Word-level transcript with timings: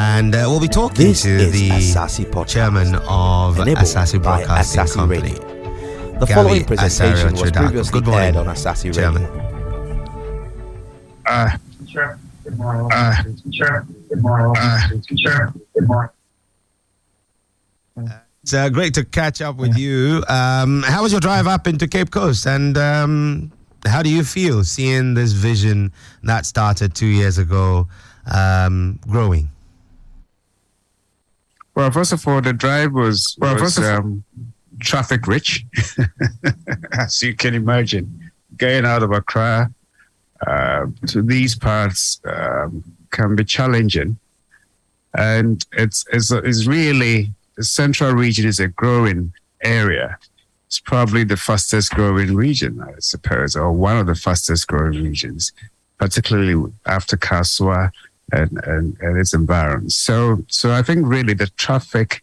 And 0.00 0.34
uh, 0.34 0.44
we'll 0.48 0.60
be 0.60 0.66
talking 0.68 1.08
This 1.08 1.22
to 1.24 1.50
the 1.50 1.68
Asaase 1.68 2.24
Podcast, 2.30 2.48
chairman 2.48 2.94
of 3.06 3.58
enabled 3.58 3.74
Broadcasting 4.22 4.80
Asaase 4.80 4.94
Company. 4.94 5.20
Radio. 5.32 6.18
The 6.20 6.26
Gary 6.26 6.34
following 6.34 6.64
presentation 6.64 7.28
Asario 7.28 7.32
was 7.32 7.42
Chudako. 7.52 7.56
previously 7.66 7.92
Good 8.00 8.06
morning, 8.06 8.24
aired 8.24 8.36
on 8.36 8.46
Asaase 8.46 8.94
Chairman. 8.94 9.22
Radio. 9.24 9.40
Uh, 11.26 11.50
Sure. 11.86 12.18
Good 12.44 12.56
morning. 12.56 12.88
uh, 12.92 13.14
Sure. 13.52 13.86
Good 14.08 14.22
morning. 14.22 14.56
uh, 14.56 14.88
Sure. 15.18 15.52
Good 15.74 15.86
morning. 15.86 16.10
It's 18.42 18.54
uh, 18.54 18.70
great 18.70 18.94
to 18.94 19.04
catch 19.04 19.42
up 19.42 19.56
with 19.56 19.76
you. 19.76 20.24
Um, 20.28 20.82
how 20.86 21.02
was 21.02 21.12
your 21.12 21.20
drive 21.20 21.46
up 21.46 21.66
into 21.66 21.86
Cape 21.86 22.10
Coast? 22.10 22.46
And 22.46 22.78
um, 22.78 23.52
how 23.86 24.02
do 24.02 24.08
you 24.08 24.24
feel 24.24 24.64
seeing 24.64 25.12
this 25.12 25.32
vision 25.32 25.92
that 26.22 26.46
started 26.46 26.94
two 26.94 27.06
years 27.06 27.36
ago 27.36 27.86
um, 28.32 28.98
growing? 29.06 29.50
Well, 31.74 31.90
first 31.90 32.12
of 32.12 32.26
all, 32.26 32.40
the 32.40 32.52
drive 32.52 32.92
was, 32.92 33.36
Well, 33.38 33.54
was 33.54 33.62
first 33.62 33.78
of 33.78 33.84
um, 33.84 34.24
traffic 34.80 35.26
rich, 35.26 35.64
as 36.92 37.22
you 37.22 37.34
can 37.34 37.54
imagine. 37.54 38.30
Going 38.56 38.84
out 38.84 39.02
of 39.02 39.12
Accra 39.12 39.72
uh, 40.46 40.86
to 41.06 41.22
these 41.22 41.54
parts 41.54 42.20
um, 42.24 42.84
can 43.10 43.36
be 43.36 43.44
challenging, 43.44 44.18
and 45.16 45.64
it's 45.72 46.04
it's, 46.12 46.30
it's 46.30 46.66
really 46.66 47.32
the 47.56 47.64
central 47.64 48.12
region 48.12 48.46
is 48.46 48.60
a 48.60 48.68
growing 48.68 49.32
area. 49.62 50.18
It's 50.66 50.80
probably 50.80 51.24
the 51.24 51.36
fastest 51.36 51.92
growing 51.92 52.34
region, 52.34 52.80
I 52.80 52.92
suppose, 53.00 53.56
or 53.56 53.72
one 53.72 53.98
of 53.98 54.06
the 54.06 54.14
fastest 54.14 54.68
growing 54.68 55.02
regions, 55.02 55.52
particularly 55.98 56.70
after 56.86 57.16
Kasoa 57.16 57.90
and, 58.32 58.60
and, 58.64 58.96
and 59.00 59.18
its 59.18 59.34
environs. 59.34 59.94
So, 59.94 60.44
so 60.48 60.72
I 60.72 60.82
think 60.82 61.06
really 61.06 61.34
the 61.34 61.48
traffic 61.48 62.22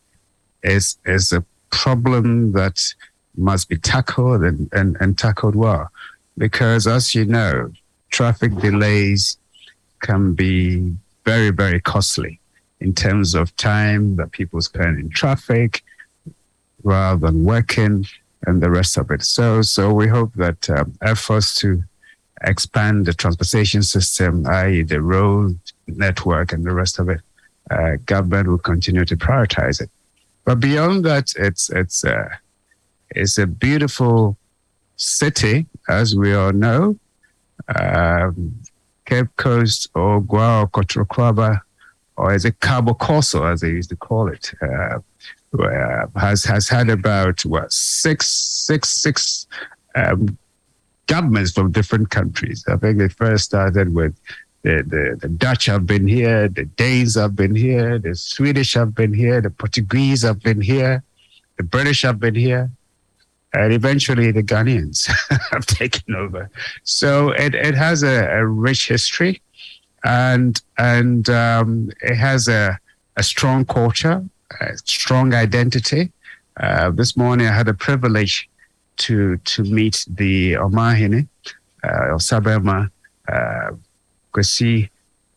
is 0.63 0.97
is 1.05 1.31
a 1.31 1.43
problem 1.69 2.53
that 2.53 2.81
must 3.37 3.69
be 3.69 3.77
tackled 3.77 4.43
and, 4.43 4.69
and, 4.73 4.97
and 4.99 5.17
tackled 5.17 5.55
well. 5.55 5.91
Because 6.37 6.87
as 6.87 7.13
you 7.13 7.25
know, 7.25 7.71
traffic 8.09 8.55
delays 8.55 9.37
can 10.01 10.33
be 10.33 10.93
very, 11.25 11.51
very 11.51 11.79
costly 11.79 12.39
in 12.79 12.93
terms 12.93 13.35
of 13.35 13.55
time 13.57 14.15
that 14.15 14.31
people 14.31 14.61
spend 14.61 14.99
in 14.99 15.09
traffic 15.09 15.83
rather 16.83 17.27
than 17.27 17.43
working 17.43 18.05
and 18.45 18.61
the 18.61 18.69
rest 18.69 18.97
of 18.97 19.11
it. 19.11 19.23
So, 19.23 19.61
so 19.61 19.93
we 19.93 20.07
hope 20.07 20.33
that 20.35 20.69
um, 20.69 20.93
efforts 21.01 21.55
to 21.55 21.83
expand 22.43 23.07
the 23.07 23.13
transportation 23.13 23.81
system, 23.81 24.45
i.e., 24.47 24.83
the 24.83 25.01
road 25.01 25.59
network 25.87 26.53
and 26.53 26.65
the 26.65 26.73
rest 26.73 26.99
of 26.99 27.09
it, 27.09 27.21
uh, 27.71 27.97
government 28.05 28.47
will 28.47 28.57
continue 28.57 29.05
to 29.05 29.17
prioritize 29.17 29.81
it. 29.81 29.89
But 30.45 30.59
beyond 30.59 31.03
that, 31.05 31.33
it's 31.37 31.69
it's 31.69 32.03
uh, 32.05 32.29
it's 33.11 33.37
a 33.37 33.47
beautiful 33.47 34.37
city, 34.95 35.65
as 35.89 36.15
we 36.15 36.33
all 36.33 36.53
know. 36.53 36.97
Um, 37.79 38.55
Cape 39.05 39.27
Coast 39.37 39.89
or 39.93 40.21
Gua 40.21 40.61
or 40.61 40.67
Kotrokwaba, 40.67 41.61
or 42.15 42.33
is 42.33 42.45
it 42.45 42.59
Cabo 42.59 42.93
Corso, 42.93 43.45
as 43.45 43.61
they 43.61 43.69
used 43.69 43.89
to 43.89 43.95
call 43.95 44.27
it, 44.29 44.53
uh, 44.61 44.99
where 45.51 46.09
has 46.15 46.43
has 46.43 46.69
had 46.69 46.89
about 46.89 47.43
what 47.45 47.71
six 47.71 48.29
six 48.29 48.89
six 48.89 49.47
um, 49.95 50.37
governments 51.07 51.51
from 51.51 51.71
different 51.71 52.09
countries. 52.09 52.63
I 52.67 52.77
think 52.77 52.97
they 52.99 53.09
first 53.09 53.45
started 53.45 53.93
with 53.93 54.15
the, 54.67 54.83
the, 54.83 55.17
the 55.21 55.29
Dutch 55.29 55.67
have 55.67 55.87
been 55.87 56.07
here, 56.07 56.49
the 56.49 56.65
Danes 56.65 57.15
have 57.15 57.37
been 57.37 57.55
here, 57.55 57.99
the 57.99 58.15
Swedish 58.15 58.73
have 58.73 58.93
been 58.93 59.13
here, 59.13 59.39
the 59.39 59.49
Portuguese 59.49 60.23
have 60.23 60.41
been 60.43 60.59
here, 60.59 61.03
the 61.55 61.63
British 61.63 62.01
have 62.01 62.19
been 62.19 62.35
here, 62.35 62.69
and 63.53 63.71
eventually 63.71 64.29
the 64.31 64.43
Ghanaians 64.43 65.09
have 65.51 65.65
taken 65.65 66.15
over. 66.15 66.49
So 66.83 67.29
it, 67.29 67.55
it 67.55 67.75
has 67.75 68.03
a, 68.03 68.27
a 68.39 68.45
rich 68.45 68.89
history 68.89 69.41
and 70.03 70.61
and 70.77 71.29
um, 71.29 71.89
it 72.01 72.15
has 72.15 72.49
a, 72.49 72.77
a 73.15 73.23
strong 73.23 73.63
culture, 73.63 74.21
a 74.59 74.77
strong 74.79 75.33
identity. 75.33 76.11
Uh, 76.59 76.91
this 76.91 77.15
morning 77.15 77.47
I 77.47 77.53
had 77.53 77.69
a 77.69 77.73
privilege 77.73 78.49
to 78.97 79.37
to 79.37 79.63
meet 79.63 80.05
the 80.09 80.53
Omanhene, 80.53 81.29
uh, 81.85 82.15
Osabema, 82.17 82.91
uh, 83.31 83.71
Kwesi 84.37 84.89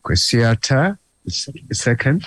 Kwesiata 0.03 0.97
the 1.25 1.75
second, 1.75 2.25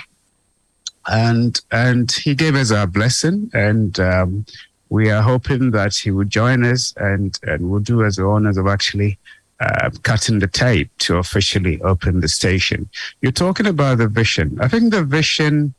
and 1.07 1.61
and 1.71 2.11
he 2.11 2.35
gave 2.35 2.57
us 2.57 2.73
our 2.73 2.87
blessing, 2.87 3.51
and 3.55 3.99
um, 4.01 4.45
we 4.89 5.11
are 5.11 5.23
hoping 5.23 5.71
that 5.71 5.95
he 5.95 6.11
would 6.11 6.31
join 6.31 6.65
us 6.65 6.93
and 6.97 7.39
and 7.45 7.71
will 7.71 7.79
do 7.81 8.05
us 8.05 8.17
the 8.17 8.25
honors 8.25 8.57
of 8.57 8.67
actually. 8.67 9.19
Uh, 9.61 9.89
cutting 10.03 10.41
the 10.41 10.49
tape 10.49 10.91
to 10.99 11.17
officially 11.17 11.81
open 11.83 12.21
the 12.21 12.29
station. 12.29 12.89
You're 13.23 13.31
talking 13.31 13.69
about 13.69 13.99
the 13.99 14.09
vision. 14.09 14.59
I 14.61 14.67
think 14.67 14.91
the 14.91 15.05
vision, 15.05 15.75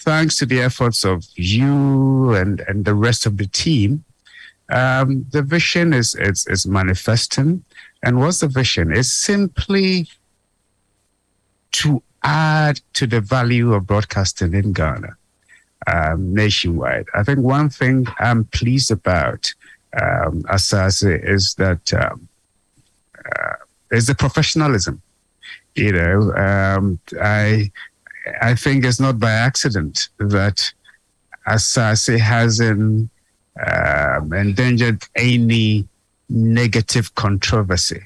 thanks 0.00 0.36
to 0.38 0.46
the 0.46 0.60
efforts 0.60 1.04
of 1.04 1.24
you 1.36 2.34
and, 2.34 2.60
and 2.66 2.84
the 2.84 2.92
rest 2.92 3.24
of 3.24 3.36
the 3.36 3.46
team, 3.46 4.04
um, 4.68 5.24
the 5.30 5.42
vision 5.42 5.92
is, 5.94 6.16
is 6.16 6.44
is 6.48 6.66
manifesting. 6.66 7.64
And 8.02 8.18
what's 8.18 8.40
the 8.40 8.48
vision? 8.48 8.92
It's 8.92 9.12
simply 9.12 10.08
to 11.74 12.02
add 12.22 12.80
to 12.94 13.06
the 13.06 13.20
value 13.20 13.74
of 13.74 13.86
broadcasting 13.86 14.54
in 14.54 14.72
Ghana 14.72 15.16
um, 15.86 16.32
nationwide. 16.32 17.06
I 17.14 17.22
think 17.22 17.40
one 17.40 17.68
thing 17.68 18.06
I'm 18.18 18.44
pleased 18.44 18.90
about 18.90 19.52
um, 20.00 20.42
Asaase 20.44 21.22
is 21.24 21.54
that 21.54 21.92
um, 21.94 22.28
uh, 23.24 23.56
is 23.90 24.06
the 24.06 24.14
professionalism. 24.14 25.02
You 25.74 25.92
know, 25.92 26.32
um, 26.34 26.98
I 27.20 27.70
I 28.40 28.54
think 28.54 28.84
it's 28.84 29.00
not 29.00 29.18
by 29.18 29.32
accident 29.32 30.08
that 30.18 30.72
Asaase 31.46 32.18
hasn't 32.18 33.10
um, 33.66 34.32
endangered 34.32 35.02
any 35.16 35.86
negative 36.28 37.14
controversy. 37.16 38.02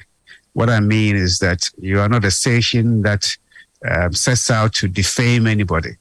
What 0.55 0.71
I 0.71 0.81
mean 0.81 1.15
is 1.15 1.39
that 1.39 1.71
you 1.79 2.00
are 2.00 2.09
not 2.09 2.25
a 2.25 2.31
station 2.31 3.03
that 3.03 3.37
um, 3.87 4.12
sets 4.12 4.50
out 4.50 4.75
to 4.75 4.89
defame 4.89 5.47
anybody. 5.47 5.97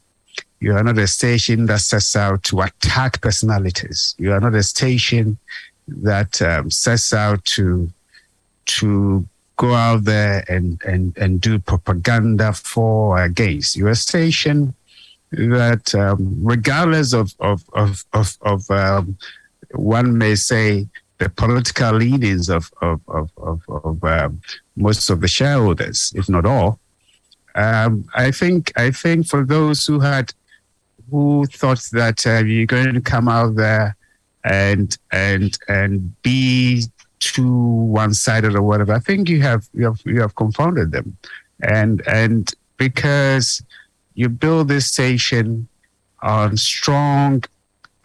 You 0.59 0.75
are 0.75 0.83
not 0.83 0.97
a 0.97 1.07
station 1.07 1.67
that 1.67 1.81
sets 1.81 2.15
out 2.15 2.43
to 2.45 2.61
attack 2.61 3.21
personalities. 3.21 4.15
You 4.17 4.33
are 4.33 4.39
not 4.39 4.55
a 4.55 4.63
station 4.63 5.37
that 5.87 6.41
um, 6.41 6.71
sets 6.71 7.13
out 7.13 7.43
to 7.45 7.89
to 8.65 9.25
go 9.55 9.73
out 9.73 10.03
there 10.03 10.43
and, 10.47 10.81
and, 10.83 11.17
and 11.17 11.41
do 11.41 11.57
propaganda 11.57 12.53
for 12.53 13.17
or 13.17 13.23
against. 13.23 13.75
You're 13.75 13.89
a 13.89 13.95
station 13.95 14.73
that, 15.31 15.93
um, 15.95 16.37
regardless 16.41 17.13
of 17.13 17.33
of 17.39 17.63
of 17.73 18.05
of, 18.13 18.37
of 18.41 18.69
um, 18.71 19.17
one 19.71 20.17
may 20.17 20.35
say 20.35 20.87
the 21.17 21.29
political 21.29 21.93
leanings 21.93 22.49
of 22.49 22.71
of 22.81 23.01
of 23.07 23.29
of, 23.37 23.61
of 23.67 24.03
um, 24.03 24.41
most 24.75 25.09
of 25.09 25.21
the 25.21 25.27
shareholders, 25.27 26.13
if 26.15 26.29
not 26.29 26.45
all, 26.45 26.79
um, 27.57 28.07
I 28.13 28.29
think 28.29 28.71
I 28.77 28.91
think 28.91 29.27
for 29.27 29.43
those 29.43 29.85
who 29.85 29.99
had 29.99 30.31
who 31.09 31.45
thought 31.47 31.81
that 31.91 32.25
uh, 32.27 32.45
you're 32.45 32.67
going 32.67 32.93
to 32.93 33.01
come 33.01 33.27
out 33.27 33.55
there 33.55 33.97
and 34.43 34.95
and 35.11 35.57
and 35.67 36.21
be 36.21 36.83
too 37.19 37.51
one-sided 37.51 38.53
or 38.53 38.61
whatever, 38.61 38.93
I 38.93 38.99
think 38.99 39.27
you 39.27 39.41
have 39.41 39.67
you 39.73 39.85
have 39.85 39.99
you 40.05 40.21
have 40.21 40.35
confounded 40.35 40.91
them, 40.91 41.17
and 41.61 42.07
and 42.07 42.53
because 42.77 43.63
you 44.13 44.29
build 44.29 44.67
this 44.67 44.85
station 44.85 45.67
on 46.21 46.57
strong 46.57 47.43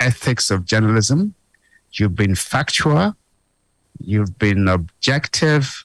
ethics 0.01 0.51
of 0.51 0.65
journalism, 0.65 1.35
you've 1.93 2.17
been 2.17 2.35
factual, 2.35 3.15
you've 4.01 4.39
been 4.39 4.67
objective, 4.67 5.85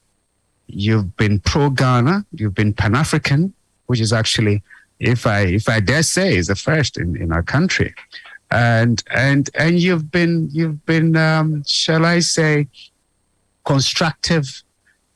you've 0.67 1.17
been 1.17 1.39
pro 1.39 1.69
Ghana, 1.69 2.25
you've 2.31 2.55
been 2.55 2.73
Pan 2.73 2.95
African, 2.95 3.53
which 3.87 3.99
is 3.99 4.13
actually, 4.13 4.61
if 4.99 5.25
I 5.27 5.41
if 5.41 5.67
I 5.67 5.79
dare 5.79 6.03
say, 6.03 6.37
is 6.37 6.47
the 6.47 6.55
first 6.55 6.97
in, 6.97 7.15
in 7.17 7.31
our 7.31 7.43
country, 7.43 7.93
and 8.51 9.03
and 9.11 9.49
and 9.55 9.79
you've 9.79 10.11
been 10.11 10.49
you've 10.51 10.85
been 10.85 11.15
um, 11.17 11.63
shall 11.65 12.05
I 12.05 12.19
say 12.19 12.67
constructive 13.65 14.63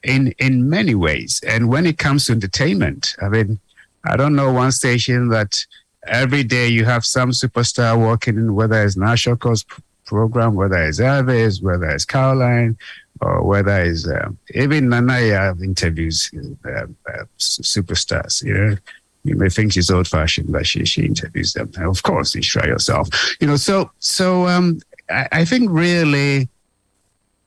in 0.04 0.34
in 0.40 0.70
many 0.70 0.96
ways. 0.96 1.42
And 1.48 1.70
when 1.70 1.86
it 1.86 1.98
comes 1.98 2.26
to 2.26 2.34
entertainment, 2.34 3.16
I 3.22 3.30
mean, 3.30 3.60
I 4.06 4.18
don't 4.18 4.36
know 4.36 4.52
one 4.52 4.72
station 4.72 5.30
that 5.30 5.66
every 6.08 6.44
day 6.44 6.68
you 6.68 6.86
have 6.86 7.06
some 7.06 7.32
superstar 7.32 7.98
walking 7.98 8.36
in, 8.36 8.56
whether 8.56 8.84
it's 8.84 8.98
National 8.98 9.38
Coast 9.38 9.68
program, 10.06 10.56
whether 10.56 10.82
it's 10.84 11.00
Elvis, 11.00 11.62
whether 11.62 11.90
it's 11.90 12.06
Caroline, 12.06 12.78
or 13.22 13.44
whether 13.44 13.80
it's 13.82 14.08
um, 14.08 14.38
even 14.56 14.88
Nanaya 14.88 15.60
interviews 15.64 16.32
uh, 16.66 16.70
uh, 16.70 17.24
superstars. 17.38 18.44
You 18.44 18.54
know, 18.54 18.78
you 19.24 19.36
may 19.36 19.50
think 19.50 19.74
she's 19.74 19.92
old 19.92 20.08
fashioned, 20.08 20.52
but 20.52 20.66
she 20.66 20.86
she 20.86 21.06
interviews 21.06 21.54
them. 21.54 21.72
Of 21.78 22.04
course, 22.04 22.34
you 22.36 22.42
try 22.42 22.66
yourself. 22.66 23.08
You 23.40 23.48
know, 23.48 23.56
so 23.56 23.92
so 24.00 24.48
um, 24.48 24.80
I, 25.10 25.28
I 25.32 25.46
think 25.46 25.70
really 25.72 26.50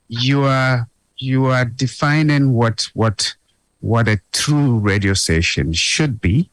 you 0.09 0.45
are 0.45 0.89
you 1.19 1.47
are 1.47 1.65
defining 1.65 2.53
what 2.53 2.89
what 2.95 3.35
what 3.81 4.09
a 4.09 4.21
true 4.33 4.79
radio 4.79 5.15
station 5.15 5.73
should 5.73 6.21
be. 6.21 6.49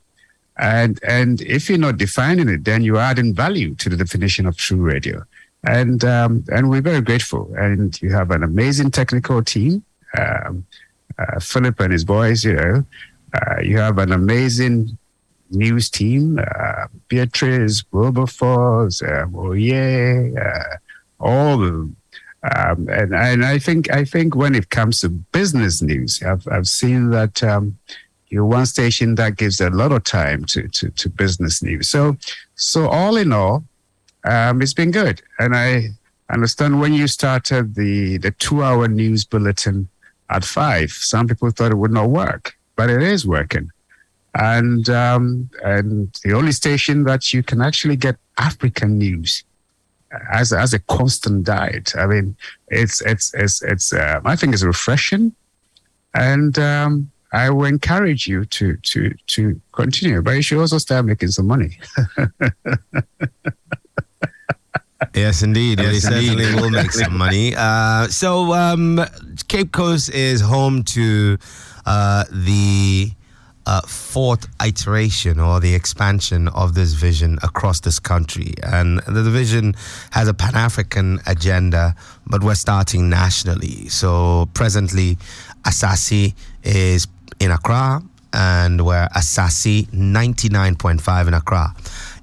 And 0.58 1.00
and 1.08 1.42
if 1.42 1.70
you're 1.70 1.78
not 1.78 1.98
defining 1.98 2.50
it, 2.50 2.66
then 2.66 2.84
you're 2.84 2.98
adding 2.98 3.34
value 3.34 3.76
to 3.76 3.90
the 3.90 3.98
definition 3.98 4.46
of 4.46 4.58
true 4.58 4.82
radio. 4.82 5.24
And 5.64 6.04
um, 6.04 6.44
and 6.52 6.70
we're 6.70 6.82
very 6.82 7.02
grateful. 7.02 7.54
And 7.56 8.00
you 8.02 8.12
have 8.12 8.32
an 8.32 8.44
amazing 8.44 8.92
technical 8.92 9.44
team. 9.44 9.84
Um, 10.18 10.66
uh, 11.20 11.40
Philip 11.40 11.80
and 11.80 11.94
his 11.94 12.04
boys, 12.04 12.44
you 12.44 12.54
know, 12.54 12.86
uh, 13.34 13.62
you 13.62 13.78
have 13.78 13.98
an 14.00 14.12
amazing 14.12 14.98
news 15.52 15.90
team, 15.90 16.40
uh, 16.40 16.88
Beatrice, 17.08 17.84
Wilberforce, 17.92 19.02
uh, 19.02 19.26
Oye, 19.36 20.34
uh, 20.36 20.78
all. 21.20 21.64
Um, 21.64 21.96
and, 22.90 23.14
and 23.14 23.46
I 23.46 23.60
think 23.60 23.92
I 23.92 24.04
think 24.04 24.36
when 24.36 24.56
it 24.56 24.70
comes 24.70 25.02
to 25.02 25.10
business 25.10 25.82
news, 25.82 26.24
I've, 26.24 26.48
I've 26.48 26.68
seen 26.68 27.12
that 27.12 27.44
um, 27.44 27.78
you're 28.30 28.46
one 28.46 28.66
station 28.66 29.16
that 29.16 29.36
gives 29.36 29.62
a 29.62 29.70
lot 29.70 29.92
of 29.92 30.04
time 30.06 30.46
to, 30.46 30.68
to, 30.70 30.90
to 30.90 31.10
business 31.10 31.62
news. 31.62 31.90
So 31.90 32.18
so 32.56 32.88
all 32.88 33.16
in 33.16 33.32
all, 33.32 33.64
um, 34.24 34.62
it's 34.62 34.74
been 34.74 34.92
good. 34.92 35.22
And 35.40 35.56
I 35.56 35.90
understand 36.30 36.80
when 36.80 36.94
you 36.94 37.08
started 37.08 37.76
the 37.76 38.18
the 38.18 38.32
two 38.32 38.64
hour 38.64 38.88
news 38.88 39.26
bulletin 39.26 39.88
at 40.30 40.46
five, 40.46 40.92
some 40.92 41.28
people 41.28 41.50
thought 41.52 41.72
it 41.72 41.78
would 41.78 41.92
not 41.92 42.10
work, 42.10 42.56
but 42.76 42.90
it 42.90 43.02
is 43.02 43.28
working. 43.28 43.70
And 44.34 44.90
um, 44.90 45.50
and 45.64 46.18
the 46.24 46.34
only 46.34 46.54
station 46.54 47.04
that 47.04 47.34
you 47.34 47.44
can 47.44 47.62
actually 47.62 47.98
get 47.98 48.16
African 48.38 48.98
news 48.98 49.44
as 50.32 50.54
as 50.54 50.74
a 50.74 50.80
constant 50.80 51.44
diet. 51.44 51.94
I 51.96 52.08
mean, 52.08 52.36
it's 52.70 53.02
it's 53.02 53.34
it's 53.34 53.62
it's. 53.62 53.94
Uh, 53.94 54.22
I 54.24 54.36
think 54.36 54.54
it's 54.54 54.64
refreshing, 54.64 55.34
and 56.14 56.58
um, 56.60 57.12
I 57.34 57.50
will 57.50 57.66
encourage 57.66 58.28
you 58.28 58.46
to 58.46 58.78
to 58.78 59.14
to 59.28 59.62
continue. 59.74 60.22
But 60.22 60.32
you 60.32 60.42
should 60.42 60.60
also 60.60 60.78
start 60.78 61.06
making 61.06 61.30
some 61.32 61.48
money. 61.48 61.78
Yes, 65.16 65.42
indeed. 65.42 65.80
Yes, 65.80 65.94
Yes, 65.94 66.04
certainly 66.04 66.44
indeed. 66.46 66.62
will 66.62 66.70
make 66.70 66.92
some 66.92 67.18
money. 67.18 67.54
Uh, 67.56 68.08
so, 68.08 68.54
um, 68.54 69.04
Cape 69.48 69.72
Coast 69.72 70.10
is 70.12 70.42
home 70.42 70.84
to 70.84 71.38
uh, 71.86 72.24
the 72.32 73.12
uh, 73.66 73.82
fourth 73.82 74.48
iteration 74.64 75.40
or 75.40 75.60
the 75.60 75.74
expansion 75.76 76.48
of 76.50 76.74
this 76.76 76.94
vision 76.94 77.38
across 77.44 77.80
this 77.80 78.00
country. 78.00 78.54
And 78.64 79.00
the 79.08 79.24
vision 79.24 79.76
has 80.12 80.28
a 80.28 80.34
Pan 80.34 80.56
African 80.56 81.20
agenda, 81.28 81.96
but 82.28 82.44
we're 82.44 82.56
starting 82.56 83.10
nationally. 83.10 83.88
So, 83.90 84.50
presently, 84.54 85.18
Asaase 85.64 86.34
is 86.64 87.08
in 87.40 87.52
Accra, 87.52 88.02
and 88.34 88.86
we're 88.86 89.08
Asaase 89.16 89.88
99.5 89.90 91.28
in 91.28 91.34
Accra 91.34 91.74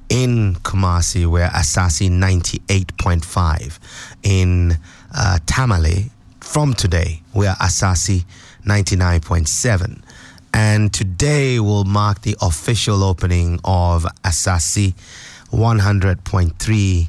in 0.09 0.55
Kumasi, 0.63 1.27
we're 1.27 1.49
Asaase 1.49 2.09
98.5. 2.11 3.79
In 4.23 4.77
uh, 5.15 5.39
Tamale, 5.47 6.11
from 6.41 6.75
today, 6.75 7.23
we 7.35 7.47
are 7.47 7.57
Asaase 7.57 8.25
99.7. 8.65 10.03
And 10.55 10.93
today 10.93 11.61
will 11.61 11.85
mark 11.85 12.23
the 12.23 12.37
official 12.41 13.05
opening 13.05 13.61
of 13.65 14.05
Asaase 14.25 14.95
100.3 15.51 17.09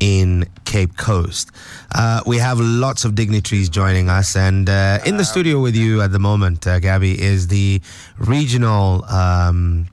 in 0.00 0.46
Cape 0.64 0.96
Coast. 0.96 1.50
Uh, 1.94 2.22
we 2.26 2.38
have 2.38 2.58
lots 2.58 3.04
of 3.04 3.14
dignitaries 3.14 3.68
joining 3.68 4.08
us, 4.08 4.34
and 4.34 4.68
uh, 4.68 4.98
in 5.04 5.18
the 5.18 5.24
studio 5.24 5.60
with 5.60 5.76
you 5.76 6.00
at 6.00 6.10
the 6.10 6.18
moment, 6.18 6.66
uh, 6.66 6.78
Gabby, 6.80 7.20
is 7.20 7.48
the 7.48 7.80
regional 8.18 9.04
um, 9.04 9.86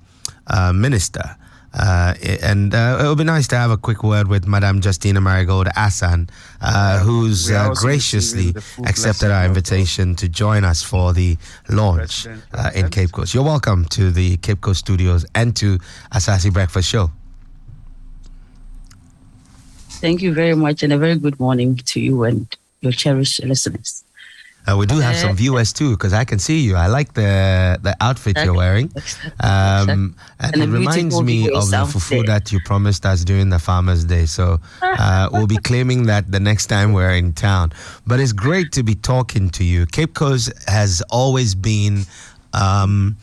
uh, 0.48 0.72
minister. 0.72 1.36
Uh, 1.74 2.14
and 2.42 2.74
uh, 2.74 3.00
it 3.02 3.08
would 3.08 3.18
be 3.18 3.24
nice 3.24 3.48
to 3.48 3.56
have 3.56 3.70
a 3.72 3.78
quick 3.78 4.04
word 4.04 4.28
with 4.28 4.48
Madame 4.48 4.82
Justina 4.82 5.22
Marigold 5.22 5.68
Assan, 5.76 6.30
uh, 6.62 7.00
who's 7.00 7.52
uh, 7.52 7.70
graciously 7.76 8.38
receiving 8.38 8.54
the 8.54 8.62
full 8.62 8.86
accepted 8.88 9.32
our 9.32 9.46
invitation 9.46 10.16
to 10.16 10.28
join 10.28 10.64
us 10.64 10.82
for 10.82 11.14
the 11.14 11.38
launch 11.70 12.26
uh, 12.54 12.72
in 12.74 12.90
Cape 12.90 13.12
Coast. 13.12 13.34
You're 13.34 13.44
welcome 13.44 13.86
to 13.86 14.12
the 14.12 14.38
Cape 14.38 14.62
Coast 14.62 14.80
studios 14.80 15.26
and 15.36 15.56
to 15.58 15.78
Asaase 16.14 16.52
Breakfast 16.52 16.90
Show. 16.90 17.12
Thank 20.00 20.22
you 20.22 20.34
very 20.34 20.56
much, 20.56 20.84
and 20.84 20.94
a 20.94 20.98
very 20.98 21.18
good 21.18 21.40
morning 21.40 21.76
to 21.76 22.00
you 22.00 22.24
and 22.24 22.56
your 22.82 22.92
cherished 22.92 23.44
listeners. 23.44 24.04
Uh, 24.68 24.76
we 24.78 24.86
do 24.86 25.00
have 25.00 25.16
some 25.16 25.36
viewers 25.36 25.72
too, 25.74 25.92
because 25.92 26.12
I 26.14 26.26
can 26.26 26.40
see 26.40 26.60
you. 26.60 26.76
I 26.76 26.88
like 26.88 27.14
the 27.14 27.80
the 27.82 27.96
outfit 28.02 28.38
you're 28.44 28.54
wearing. 28.54 28.92
Um, 29.40 30.16
and 30.40 30.54
And 30.54 30.64
it 30.64 30.68
reminds 30.80 31.16
me 31.22 31.50
of 31.50 31.70
the 31.72 31.78
fufu 31.94 32.26
that 32.28 32.52
you 32.52 32.60
promised 32.66 33.06
us 33.06 33.24
during 33.24 33.50
the 33.50 33.60
Farmers' 33.60 34.04
Day. 34.06 34.26
So 34.26 34.60
uh, 34.82 35.30
we'll 35.32 35.48
be 35.48 35.58
claiming 35.58 36.04
that 36.08 36.32
the 36.32 36.40
next 36.40 36.68
time 36.68 36.92
we're 36.94 37.12
in 37.16 37.34
town. 37.34 37.72
But 38.06 38.20
it's 38.20 38.34
great 38.34 38.72
to 38.74 38.84
be 38.84 38.96
talking 38.96 39.50
to 39.52 39.64
you. 39.64 39.86
Cape 39.86 40.14
Coast 40.14 40.52
has 40.68 41.02
always 41.10 41.56
been 41.56 42.06
um, 42.54 43.16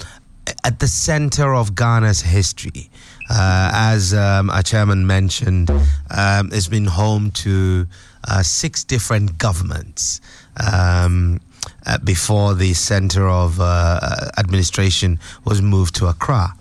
at 0.64 0.78
the 0.78 0.88
center 0.88 1.54
of 1.54 1.74
Ghana's 1.74 2.20
history. 2.22 2.90
Uh, 3.30 3.70
as 3.92 4.12
um, 4.12 4.50
our 4.50 4.62
chairman 4.62 5.06
mentioned, 5.06 5.70
um, 6.10 6.50
it's 6.52 6.68
been 6.68 6.84
home 6.86 7.30
to 7.30 7.86
uh, 8.28 8.42
six 8.42 8.84
different 8.84 9.38
governments. 9.38 10.20
Um, 10.56 11.40
uh, 11.86 11.98
before 11.98 12.54
the 12.54 12.74
center 12.74 13.28
of 13.28 13.58
uh, 13.60 14.30
administration 14.38 15.18
was 15.44 15.62
moved 15.62 15.94
to 15.96 16.06
Accra. 16.06 16.52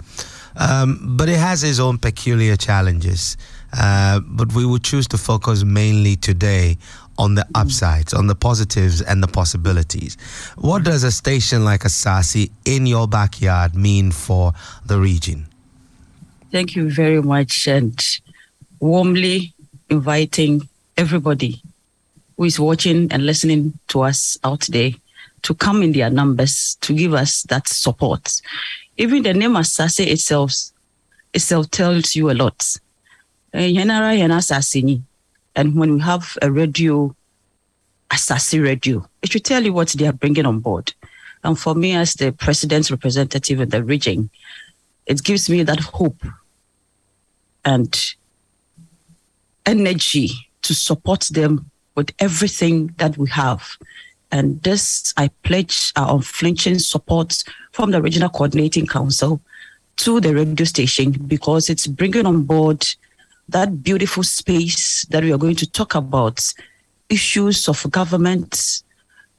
Um, 0.56 1.16
but 1.18 1.30
it 1.30 1.38
has 1.38 1.64
its 1.64 1.80
own 1.80 1.98
peculiar 1.98 2.56
challenges. 2.56 3.38
Uh, 3.78 4.20
but 4.26 4.54
we 4.54 4.66
will 4.66 4.80
choose 4.80 5.08
to 5.08 5.18
focus 5.18 5.64
mainly 5.64 6.16
today 6.16 6.78
on 7.18 7.36
the 7.36 7.46
upsides, 7.56 8.14
on 8.14 8.28
the 8.28 8.36
positives 8.36 9.02
and 9.02 9.22
the 9.22 9.28
possibilities. 9.28 10.16
What 10.58 10.84
does 10.84 11.04
a 11.04 11.12
station 11.12 11.66
like 11.66 11.82
Asaase 11.82 12.52
in 12.66 12.86
your 12.86 13.08
backyard 13.08 13.76
mean 13.76 14.12
for 14.12 14.54
the 14.86 15.00
region? 15.00 15.48
Thank 16.52 16.76
you 16.76 16.92
very 16.92 17.22
much, 17.22 17.68
and 17.68 18.00
warmly 18.80 19.54
inviting 19.90 20.70
everybody 20.98 21.62
who 22.44 22.48
is 22.48 22.60
watching 22.60 23.10
and 23.10 23.26
listening 23.26 23.72
to 23.88 24.02
us 24.02 24.38
out 24.44 24.64
there 24.64 24.92
to 25.44 25.54
come 25.54 25.82
in 25.82 25.94
their 25.94 26.10
numbers 26.10 26.76
to 26.82 26.94
give 26.94 27.14
us 27.14 27.44
that 27.44 27.70
support. 27.70 28.42
Even 28.98 29.24
the 29.24 29.34
name 29.34 29.54
Asaase 29.54 30.06
itself 30.06 30.54
itself 31.34 31.72
tells 31.72 32.18
you 32.18 32.30
a 32.30 32.34
lot. 32.34 32.78
Eh. 33.54 33.70
And 35.56 35.76
when 35.76 35.94
we 35.94 36.02
have 36.02 36.38
a 36.42 36.52
radio, 36.52 37.16
Asaase 38.12 38.62
radio, 38.62 39.08
it 39.22 39.32
should 39.32 39.46
tell 39.46 39.64
you 39.64 39.72
what 39.72 39.88
they 39.90 40.06
are 40.06 40.12
bringing 40.12 40.46
on 40.46 40.60
board. 40.60 40.94
And 41.46 41.58
for 41.58 41.76
me, 41.76 41.94
as 41.94 42.16
the 42.16 42.34
president's 42.34 42.92
representative 42.92 43.62
in 43.62 43.70
the 43.70 43.86
region, 43.86 44.30
it 45.06 45.24
gives 45.24 45.50
me 45.50 45.64
that 45.64 45.80
hope 45.80 46.22
and 47.64 48.16
energy 49.66 50.30
to 50.64 50.74
support 50.74 51.22
them 51.32 51.70
with 51.96 52.12
everything 52.20 52.94
that 52.98 53.18
we 53.18 53.30
have. 53.30 53.78
And 54.32 54.62
this, 54.64 55.14
I 55.16 55.30
pledge 55.44 55.92
our 55.96 56.16
unflinching 56.16 56.80
support 56.80 57.44
from 57.72 57.92
the 57.92 58.02
Regional 58.02 58.30
Coordinating 58.30 58.88
Council 58.88 59.40
to 59.98 60.20
the 60.20 60.34
radio 60.34 60.66
station 60.66 61.12
because 61.12 61.70
it's 61.70 61.86
bringing 61.86 62.26
on 62.26 62.44
board 62.44 62.86
that 63.50 63.84
beautiful 63.84 64.24
space 64.24 65.06
that 65.06 65.24
we 65.24 65.32
are 65.32 65.38
going 65.38 65.56
to 65.58 65.70
talk 65.70 65.94
about 65.94 66.54
issues 67.10 67.68
of 67.68 67.86
government, 67.92 68.82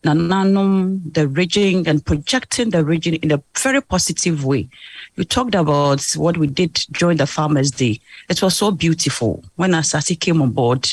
Nananum, 0.04 1.12
the 1.12 1.26
region, 1.26 1.88
and 1.88 2.04
projecting 2.04 2.70
the 2.70 2.84
region 2.84 3.14
in 3.14 3.32
a 3.32 3.42
very 3.58 3.80
positive 3.80 4.44
way. 4.44 4.68
You 5.16 5.24
talked 5.24 5.54
about 5.54 6.04
what 6.16 6.36
we 6.36 6.46
did 6.46 6.74
during 6.92 7.16
the 7.16 7.26
Farmers' 7.26 7.70
Day. 7.70 8.00
It 8.28 8.42
was 8.42 8.56
so 8.56 8.70
beautiful. 8.70 9.42
When 9.56 9.72
Asaase 9.72 10.20
came 10.20 10.42
on 10.42 10.50
board, 10.50 10.86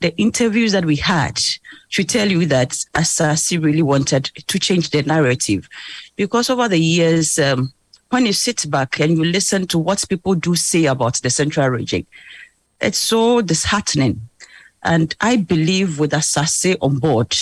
the 0.00 0.16
interviews 0.16 0.72
that 0.72 0.84
we 0.84 0.96
had 0.96 1.40
should 1.88 2.08
tell 2.08 2.30
you 2.30 2.46
that 2.46 2.70
Asaase 2.94 3.62
really 3.62 3.82
wanted 3.82 4.24
to 4.24 4.58
change 4.58 4.90
the 4.90 5.02
narrative. 5.02 5.68
Because 6.16 6.48
over 6.50 6.68
the 6.68 6.78
years, 6.78 7.38
um, 7.38 7.72
when 8.08 8.26
you 8.26 8.32
sit 8.32 8.68
back 8.70 8.98
and 8.98 9.16
you 9.16 9.24
listen 9.24 9.66
to 9.68 9.78
what 9.78 10.04
people 10.08 10.34
do 10.34 10.56
say 10.56 10.86
about 10.86 11.20
the 11.22 11.30
central 11.30 11.68
region, 11.68 12.06
it's 12.80 12.98
so 12.98 13.40
disheartening. 13.40 14.20
And 14.82 15.14
I 15.20 15.36
believe 15.36 15.98
with 15.98 16.12
Asaase 16.12 16.76
on 16.80 16.98
board, 16.98 17.36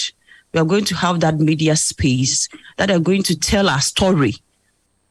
we 0.52 0.60
are 0.60 0.64
going 0.64 0.84
to 0.86 0.96
have 0.96 1.20
that 1.20 1.38
media 1.38 1.76
space 1.76 2.48
that 2.76 2.90
are 2.90 2.98
going 2.98 3.22
to 3.24 3.38
tell 3.38 3.68
our 3.68 3.80
story, 3.80 4.34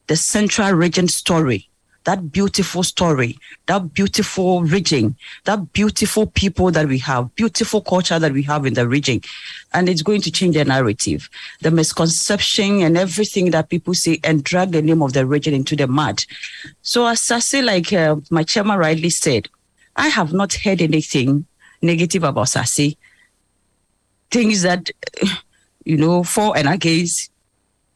the 0.07 0.17
central 0.17 0.71
region 0.71 1.07
story, 1.07 1.69
that 2.07 2.31
beautiful 2.31 2.83
story, 2.83 3.37
that 3.65 3.93
beautiful 3.93 4.63
region, 4.63 5.13
that 5.43 5.73
beautiful 5.73 6.25
people 6.25 6.71
that 6.71 6.87
we 6.87 6.97
have, 6.97 7.35
beautiful 7.35 7.81
culture 7.81 8.17
that 8.17 8.31
we 8.31 8.41
have 8.41 8.65
in 8.65 8.75
the 8.75 8.87
region. 8.87 9.19
And 9.73 9.89
it's 9.89 10.01
going 10.01 10.21
to 10.21 10.31
change 10.31 10.55
the 10.55 10.63
narrative, 10.63 11.29
the 11.59 11.69
misconception 11.69 12.81
and 12.81 12.97
everything 12.97 13.51
that 13.51 13.67
people 13.67 13.93
say 13.93 14.21
and 14.23 14.41
drag 14.41 14.71
the 14.71 14.81
name 14.81 15.01
of 15.01 15.11
the 15.11 15.25
region 15.25 15.53
into 15.53 15.75
the 15.75 15.85
mud. 15.85 16.23
So 16.81 17.05
as 17.05 17.29
I 17.29 17.39
say, 17.39 17.61
like 17.61 17.91
uh, 17.91 18.15
my 18.29 18.43
chairman 18.43 18.79
rightly 18.79 19.09
said, 19.09 19.49
I 19.97 20.07
have 20.07 20.31
not 20.31 20.53
heard 20.53 20.81
anything 20.81 21.45
negative 21.81 22.23
about 22.23 22.47
Sasse. 22.47 22.95
Things 24.31 24.61
that, 24.61 24.91
you 25.83 25.97
know, 25.97 26.23
for 26.23 26.57
and 26.57 26.69
against, 26.69 27.31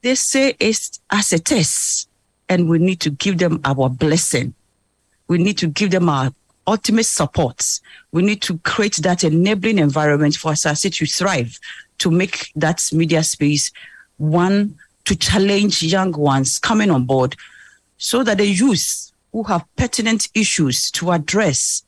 they 0.02 0.16
say 0.16 0.54
it's 0.60 1.00
as 1.10 1.32
it 1.32 1.50
is 1.50 2.08
and 2.52 2.68
we 2.68 2.78
need 2.80 3.00
to 3.00 3.10
give 3.10 3.38
them 3.38 3.62
our 3.64 3.90
blessing. 3.90 4.54
We 5.30 5.38
need 5.38 5.58
to 5.60 5.68
give 5.68 5.92
them 5.92 6.10
our 6.10 6.34
ultimate 6.68 7.06
support. 7.06 7.80
We 8.12 8.24
need 8.24 8.42
to 8.42 8.58
create 8.60 8.98
that 8.98 9.24
enabling 9.24 9.80
environment 9.80 10.36
for 10.36 10.52
Asaase 10.52 10.94
to 10.96 11.06
thrive, 11.06 11.58
to 12.00 12.12
make 12.12 12.52
that 12.58 12.84
media 12.92 13.24
space 13.24 13.72
one 14.18 14.76
to 15.06 15.16
challenge 15.16 15.82
young 15.82 16.12
ones 16.12 16.60
coming 16.60 16.92
on 16.92 17.06
board 17.06 17.38
so 17.98 18.22
that 18.22 18.40
the 18.40 18.48
youth 18.48 19.14
who 19.32 19.44
have 19.44 19.64
pertinent 19.78 20.28
issues 20.36 20.92
to 20.92 21.12
address 21.12 21.84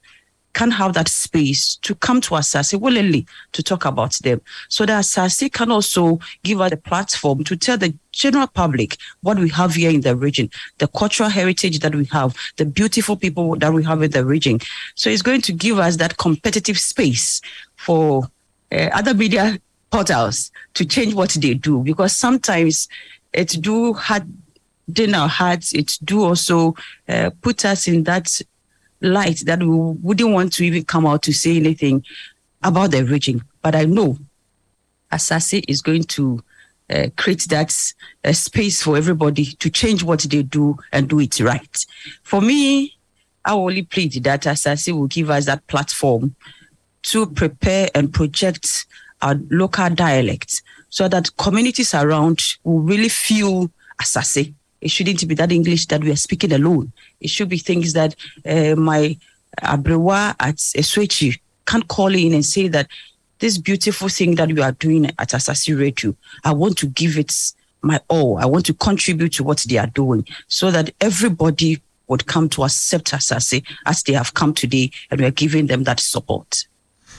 can 0.54 0.72
have 0.72 0.94
that 0.94 1.08
space 1.08 1.76
to 1.78 1.96
come 1.96 2.22
to 2.22 2.32
Asaase 2.32 2.80
willingly 2.80 3.26
to 3.54 3.64
talk 3.64 3.86
about 3.86 4.14
them. 4.20 4.42
So 4.70 4.86
that 4.86 5.04
Asaase 5.04 5.52
can 5.52 5.72
also 5.72 6.20
give 6.44 6.62
us 6.62 6.72
a 6.72 6.78
platform 6.78 7.44
to 7.46 7.56
tell 7.56 7.78
the 7.78 7.94
general 8.12 8.48
public 8.48 8.98
what 9.22 9.40
we 9.40 9.50
have 9.50 9.74
here 9.74 9.90
in 9.90 10.02
the 10.02 10.16
region, 10.16 10.50
the 10.78 10.88
cultural 10.88 11.30
heritage 11.30 11.80
that 11.80 11.96
we 11.96 12.06
have, 12.06 12.36
the 12.58 12.66
beautiful 12.66 13.16
people 13.16 13.56
that 13.58 13.74
we 13.74 13.84
have 13.84 14.02
in 14.04 14.12
the 14.12 14.26
region. 14.26 14.60
So 14.96 15.10
it's 15.10 15.22
going 15.24 15.42
to 15.42 15.54
give 15.54 15.80
us 15.80 15.98
that 15.98 16.18
competitive 16.18 16.80
space 16.80 17.42
for 17.76 18.30
uh, 18.72 18.90
other 18.94 19.14
media 19.14 19.60
portals 19.92 20.52
to 20.74 20.86
change 20.86 21.14
what 21.14 21.30
they 21.32 21.54
do 21.54 21.80
because 21.84 22.18
sometimes 22.18 22.88
it 23.34 23.58
do 23.62 23.94
hard 23.94 24.28
our 25.14 25.30
hearts 25.30 25.74
it 25.74 25.98
do 26.04 26.24
also 26.24 26.76
uh, 27.08 27.30
put 27.42 27.64
us 27.64 27.88
in 27.88 28.04
that 28.04 28.42
light 29.04 29.44
that 29.46 29.60
we 29.60 29.68
wouldn't 29.68 30.34
want 30.34 30.54
to 30.54 30.64
even 30.64 30.84
come 30.86 31.06
out 31.06 31.22
to 31.24 31.34
say 31.34 31.58
anything 31.58 32.04
about 32.64 32.92
the 32.92 33.04
region. 33.04 33.44
But 33.62 33.76
I 33.76 33.86
know 33.86 34.18
Asaase 35.12 35.64
is 35.68 35.82
going 35.82 36.06
to 36.06 36.44
uh, 36.90 37.08
create 37.18 37.46
that 37.50 37.76
uh, 38.24 38.34
space 38.34 38.82
for 38.82 38.98
everybody 38.98 39.46
to 39.46 39.70
change 39.70 40.04
what 40.04 40.22
they 40.22 40.42
do 40.42 40.78
and 40.92 41.08
do 41.08 41.20
it 41.20 41.40
right. 41.40 41.86
For 42.24 42.42
me, 42.42 42.98
I 43.46 43.52
only 43.54 43.84
plead 43.84 44.14
that 44.24 44.44
Asaase 44.44 44.92
will 44.94 45.08
give 45.08 45.30
us 45.30 45.46
that 45.46 45.66
platform 45.68 46.36
to 47.04 47.28
prepare 47.28 47.90
and 47.94 48.14
project 48.14 48.86
our 49.22 49.36
local 49.50 49.90
dialect 49.90 50.62
so 50.90 51.08
that 51.08 51.36
communities 51.38 51.94
around 51.94 52.42
will 52.64 52.80
really 52.80 53.10
feel 53.10 53.70
Asaase 54.02 54.54
it 54.84 54.92
shouldn't 54.92 55.26
be 55.28 55.36
that 55.36 55.52
English 55.52 55.86
that 55.88 56.04
we 56.04 56.12
are 56.12 56.18
speaking 56.18 56.52
alone. 56.52 56.92
It 57.22 57.30
should 57.30 57.48
be 57.50 57.58
things 57.58 57.94
that 57.94 58.16
uh, 58.46 58.76
my 58.76 59.18
Abrewa 59.62 60.36
at 60.40 60.58
Eswechi 60.58 61.40
can't 61.66 61.88
call 61.88 62.14
in 62.14 62.34
and 62.34 62.46
say 62.46 62.68
that 62.68 62.88
this 63.40 63.58
beautiful 63.58 64.10
thing 64.10 64.36
that 64.36 64.50
you 64.50 64.62
are 64.62 64.74
doing 64.74 65.06
at 65.06 65.30
Asaase 65.30 65.80
Radio, 65.80 66.16
I 66.44 66.52
want 66.52 66.78
to 66.80 66.88
give 66.88 67.18
it 67.18 67.34
my 67.82 68.00
all. 68.10 68.38
I 68.38 68.46
want 68.46 68.66
to 68.66 68.74
contribute 68.74 69.34
to 69.34 69.44
what 69.44 69.60
they 69.70 69.78
are 69.78 69.88
doing 69.88 70.28
so 70.48 70.70
that 70.72 70.94
everybody 71.00 71.82
would 72.08 72.26
come 72.26 72.50
to 72.50 72.64
accept 72.64 73.12
Asaase 73.12 73.64
as 73.86 74.04
they 74.04 74.14
have 74.14 74.34
come 74.34 74.54
today 74.54 74.92
and 75.10 75.22
we 75.22 75.26
are 75.26 75.32
giving 75.32 75.68
them 75.68 75.84
that 75.86 76.02
support. 76.02 76.66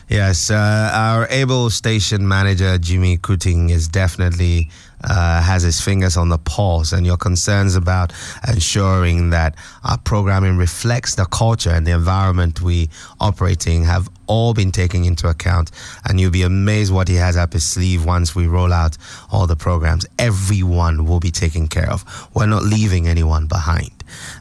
Yes, 0.08 0.50
uh, 0.50 0.90
our 0.92 1.26
able 1.30 1.70
station 1.70 2.28
manager, 2.28 2.76
Jimmy 2.76 3.16
Kuting, 3.16 3.70
is 3.70 3.88
definitely 3.88 4.70
uh, 5.04 5.42
has 5.42 5.62
his 5.62 5.80
fingers 5.80 6.16
on 6.16 6.28
the 6.28 6.38
pulse, 6.38 6.92
and 6.92 7.06
your 7.06 7.16
concerns 7.16 7.76
about 7.76 8.12
ensuring 8.48 9.30
that 9.30 9.54
our 9.84 9.98
programming 9.98 10.56
reflects 10.56 11.14
the 11.14 11.26
culture 11.26 11.70
and 11.70 11.86
the 11.86 11.92
environment 11.92 12.60
we 12.60 12.88
operating 13.20 13.84
have 13.84 14.08
all 14.26 14.54
been 14.54 14.72
taken 14.72 15.04
into 15.04 15.28
account. 15.28 15.70
And 16.08 16.18
you'll 16.18 16.30
be 16.30 16.42
amazed 16.42 16.92
what 16.92 17.08
he 17.08 17.16
has 17.16 17.36
up 17.36 17.52
his 17.52 17.64
sleeve 17.64 18.04
once 18.04 18.34
we 18.34 18.46
roll 18.46 18.72
out 18.72 18.96
all 19.30 19.46
the 19.46 19.56
programs. 19.56 20.06
Everyone 20.18 21.04
will 21.04 21.20
be 21.20 21.30
taken 21.30 21.68
care 21.68 21.90
of. 21.90 22.04
We're 22.34 22.46
not 22.46 22.62
leaving 22.62 23.06
anyone 23.06 23.46
behind. 23.46 23.90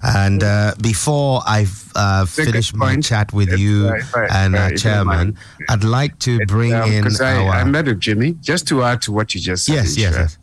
And 0.01 0.43
uh, 0.43 0.75
before 0.81 1.41
I 1.45 1.65
uh, 1.95 2.25
finish 2.25 2.73
my 2.73 2.97
chat 2.97 3.33
with 3.33 3.57
you 3.57 3.89
right, 3.89 4.13
right, 4.13 4.31
and 4.31 4.53
right, 4.53 4.77
Chairman, 4.77 5.37
I'd 5.69 5.83
like 5.83 6.19
to 6.19 6.45
bring 6.45 6.73
um, 6.73 6.91
in. 6.91 7.07
I, 7.21 7.35
our... 7.37 7.49
I 7.49 7.63
met 7.63 7.85
with 7.85 7.99
Jimmy 7.99 8.33
just 8.41 8.67
to 8.67 8.83
add 8.83 9.01
to 9.03 9.11
what 9.11 9.33
you 9.33 9.41
just 9.41 9.65
said. 9.65 9.75
Yes, 9.75 9.97
yes, 9.97 10.15
yes. 10.15 10.37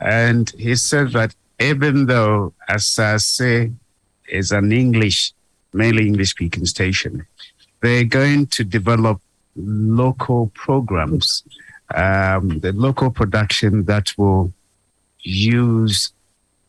And 0.00 0.50
he 0.58 0.74
said 0.76 1.12
that 1.12 1.34
even 1.60 2.06
though 2.06 2.52
Asaase 2.68 3.74
is 4.28 4.52
an 4.52 4.72
English, 4.72 5.32
mainly 5.72 6.06
English 6.06 6.30
speaking 6.30 6.66
station, 6.66 7.26
they're 7.80 8.04
going 8.04 8.46
to 8.48 8.64
develop 8.64 9.20
local 9.56 10.50
programs, 10.54 11.44
um, 11.94 12.60
the 12.60 12.72
local 12.72 13.10
production 13.10 13.84
that 13.84 14.12
will 14.16 14.52
use 15.20 16.12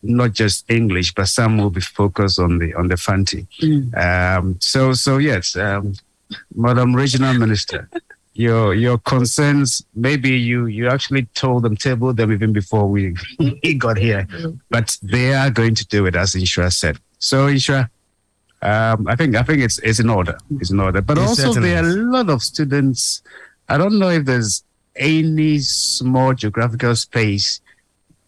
not 0.03 0.33
just 0.33 0.69
English, 0.69 1.13
but 1.13 1.27
some 1.27 1.57
will 1.57 1.69
be 1.69 1.81
focused 1.81 2.39
on 2.39 2.59
the 2.59 2.73
on 2.75 2.87
the 2.87 2.97
Fanti. 2.97 3.47
Mm. 3.61 3.97
Um, 3.97 4.57
so 4.59 4.93
so 4.93 5.17
yes, 5.17 5.55
um, 5.55 5.93
Madam 6.55 6.95
Regional 6.95 7.33
Minister, 7.33 7.89
your 8.35 8.73
your 8.73 8.97
concerns 8.97 9.81
maybe 9.95 10.31
you 10.31 10.65
you 10.65 10.89
actually 10.89 11.23
told 11.35 11.63
them 11.63 11.75
tabled 11.75 12.17
them 12.17 12.31
even 12.33 12.51
before 12.51 12.87
we 12.95 13.15
got 13.77 13.97
here. 13.97 14.27
But 14.69 14.97
they 15.01 15.33
are 15.33 15.49
going 15.49 15.75
to 15.75 15.85
do 15.87 16.05
it 16.05 16.15
as 16.15 16.33
Nhyira 16.33 16.71
said. 16.71 16.99
So 17.17 17.47
Nhyira 17.47 17.89
um, 18.61 19.07
I 19.07 19.15
think 19.15 19.35
I 19.35 19.43
think 19.43 19.61
it's 19.61 19.79
it's 19.79 19.99
in 19.99 20.09
order. 20.09 20.37
It's 20.59 20.71
in 20.71 20.79
order. 20.79 21.01
But 21.01 21.17
it 21.17 21.21
also 21.21 21.53
there 21.53 21.83
are 21.83 21.87
a 21.87 21.93
lot 21.93 22.29
of 22.29 22.43
students 22.43 23.23
I 23.69 23.77
don't 23.77 23.97
know 23.97 24.09
if 24.09 24.25
there's 24.25 24.63
any 24.97 25.59
small 25.59 26.33
geographical 26.33 26.95
space 26.95 27.61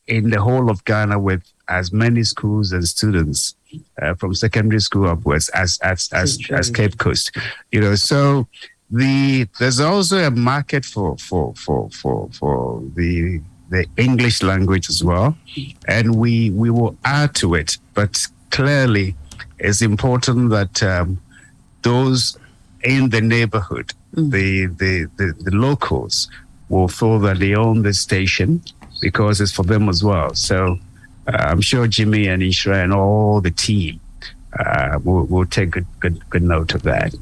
in 0.08 0.30
the 0.30 0.42
whole 0.42 0.70
of 0.70 0.84
Ghana 0.86 1.20
with 1.20 1.44
as 1.68 1.92
many 1.92 2.24
schools 2.24 2.72
and 2.72 2.88
students 2.88 3.56
uh, 4.02 4.14
from 4.14 4.34
secondary 4.34 4.80
school 4.80 5.10
upwards 5.10 5.50
as 5.50 5.80
as 5.84 6.10
as, 6.14 6.40
as 6.50 6.70
Cape 6.70 6.98
Coast. 6.98 7.36
You 7.72 7.82
know 7.82 7.96
so 7.96 8.48
the 8.90 9.48
there's 9.60 9.80
also 9.80 10.18
a 10.18 10.32
market 10.32 10.86
for 10.86 11.18
for 11.18 11.54
for 11.56 11.90
for 11.90 12.30
for 12.32 12.82
the 12.96 13.42
the 13.70 13.86
English 13.98 14.42
language 14.42 14.90
as 14.90 15.04
well, 15.04 15.38
and 15.88 16.16
we 16.16 16.52
we 16.52 16.70
will 16.70 16.98
add 17.04 17.36
to 17.36 17.56
it. 17.56 17.78
But 17.94 18.26
clearly, 18.50 19.16
it's 19.60 19.82
important 19.82 20.50
that 20.52 20.82
um, 20.84 21.20
those 21.82 22.38
in 22.84 23.10
the 23.10 23.22
neighborhood, 23.22 23.94
mm. 24.16 24.32
the, 24.32 24.68
the 24.68 25.10
the 25.18 25.34
the 25.44 25.56
locals, 25.56 26.30
will 26.70 26.88
feel 26.88 27.20
that 27.20 27.40
they 27.40 27.56
own 27.56 27.84
the 27.84 27.94
station 27.94 28.62
because 29.02 29.42
it's 29.42 29.52
for 29.52 29.64
them 29.64 29.90
as 29.90 30.04
well. 30.04 30.34
So 30.34 30.80
uh, 31.28 31.38
I'm 31.38 31.62
sure 31.62 31.88
Jimmy 31.88 32.28
and 32.28 32.42
Nhyira 32.42 32.84
and 32.84 32.94
all 32.94 33.42
the 33.42 33.52
team 33.52 34.00
uh, 34.58 35.00
will 35.04 35.26
will 35.26 35.46
take 35.46 35.72
good 35.72 35.88
good 36.00 36.30
good 36.30 36.44
note 36.44 36.74
of 36.74 36.84
that. 36.84 37.14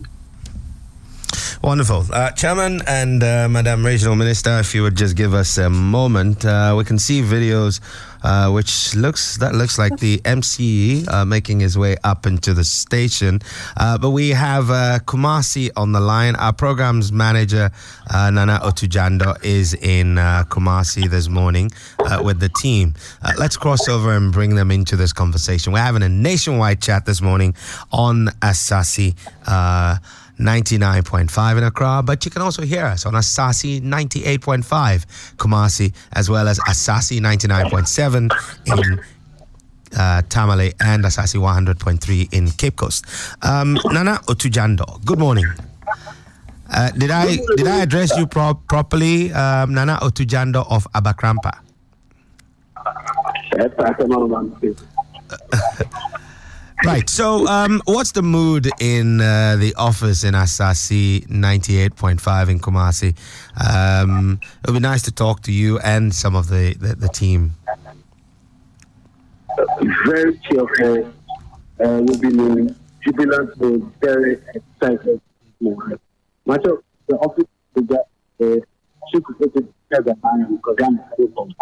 Wonderful. 1.66 2.06
Uh, 2.14 2.30
Chairman 2.30 2.82
and 2.86 3.24
uh, 3.24 3.50
Madam 3.50 3.84
Regional 3.84 4.16
Minister, 4.16 4.60
if 4.60 4.76
you 4.76 4.84
would 4.84 4.96
just 4.96 5.16
give 5.16 5.34
us 5.34 5.58
a 5.58 5.68
moment, 5.68 6.46
uh, 6.46 6.76
we 6.78 6.84
can 6.84 7.00
see 7.00 7.24
videos 7.24 7.82
uh, 8.22 8.52
which 8.52 8.96
looks 8.96 9.38
that 9.38 9.56
looks 9.56 9.80
like 9.80 9.98
the 9.98 10.20
MCE 10.20 11.08
uh, 11.12 11.26
making 11.26 11.60
his 11.60 11.76
way 11.76 11.96
up 12.04 12.28
into 12.28 12.54
the 12.54 12.64
station. 12.64 13.40
Uh, 13.78 13.98
but 13.98 14.12
we 14.12 14.30
have 14.30 14.66
Kumasi 15.06 15.72
on 15.76 15.92
the 15.92 16.00
line. 16.00 16.36
Our 16.36 16.54
programs 16.54 17.12
manager, 17.12 17.72
Nana 18.12 18.60
Otujando, 18.64 19.44
is 19.44 19.74
in 19.74 20.16
Kumasi 20.16 21.10
this 21.10 21.30
morning 21.30 21.72
with 22.22 22.40
the 22.40 22.50
team. 22.50 22.94
let's 23.40 23.58
cross 23.58 23.88
over 23.90 24.16
and 24.16 24.32
bring 24.32 24.54
them 24.54 24.70
into 24.70 24.96
this 24.96 25.14
conversation. 25.14 25.74
We're 25.74 25.80
having 25.80 26.04
a 26.04 26.10
nationwide 26.10 26.82
chat 26.82 27.06
this 27.08 27.22
morning 27.22 27.56
on 27.92 28.28
Asaase. 28.42 29.16
99.5 30.40 31.58
in 31.58 31.64
Accra, 31.64 32.02
but 32.04 32.26
you 32.26 32.32
can 32.32 32.42
also 32.42 32.62
hear 32.64 32.86
us 32.86 33.06
on 33.06 33.14
Asaase 33.14 33.82
98.5 33.82 35.06
Kumasi, 35.38 35.94
as 36.14 36.30
well 36.30 36.48
as 36.48 36.60
Asaase 36.60 37.20
99.7 37.20 38.30
in 38.68 39.00
uh, 39.98 40.22
Tamale 40.30 40.74
and 40.80 41.04
Asaase 41.04 41.36
100.3 41.40 42.34
in 42.34 42.50
Cape 42.52 42.76
Coast. 42.76 43.06
Um, 43.42 43.78
Nana 43.86 44.20
Otujando, 44.28 45.04
good 45.06 45.20
morning. 45.20 45.46
Uh, 46.70 46.90
did 46.92 47.12
I 47.12 47.38
did 47.56 47.68
I 47.68 47.82
address 47.82 48.18
you 48.18 48.26
pro- 48.28 48.56
properly, 48.56 49.32
um, 49.32 49.74
Nana 49.74 49.98
Otujando 50.02 50.66
of 50.70 50.88
Abakrampa? 50.94 51.60
Right. 56.86 57.10
So, 57.10 57.48
um, 57.48 57.82
what's 57.86 58.12
the 58.12 58.22
mood 58.22 58.70
in 58.80 59.20
uh, 59.20 59.56
the 59.56 59.74
office 59.76 60.24
in 60.24 60.36
Asaase 60.36 61.26
98.5 61.28 62.50
in 62.50 62.60
Kumasi? 62.60 63.18
Um, 63.60 64.40
it 64.64 64.68
would 64.68 64.74
be 64.74 64.80
nice 64.80 65.02
to 65.04 65.12
talk 65.12 65.42
to 65.44 65.52
you 65.52 65.80
and 65.80 66.14
some 66.14 66.36
of 66.36 66.50
the, 66.50 66.76
the, 66.76 66.96
the 66.96 67.10
team. 67.10 67.54
Very 70.06 70.40
cheerful. 70.40 71.12
Uh, 71.84 72.02
we've 72.06 72.22
been 72.22 72.76
jubilant, 73.04 73.58
we're 73.58 73.78
very 74.02 74.42
excited. 74.54 75.22
Much 76.46 76.66
of 76.66 76.84
the 77.08 77.16
office 77.18 77.46
we 77.74 77.82
get 77.84 78.08
the 78.38 78.62
chief 79.12 79.24
executive 79.30 79.74
together 79.90 80.16
and 80.24 80.62
because 80.62 80.76
I'm 80.84 81.00
from 81.34 81.54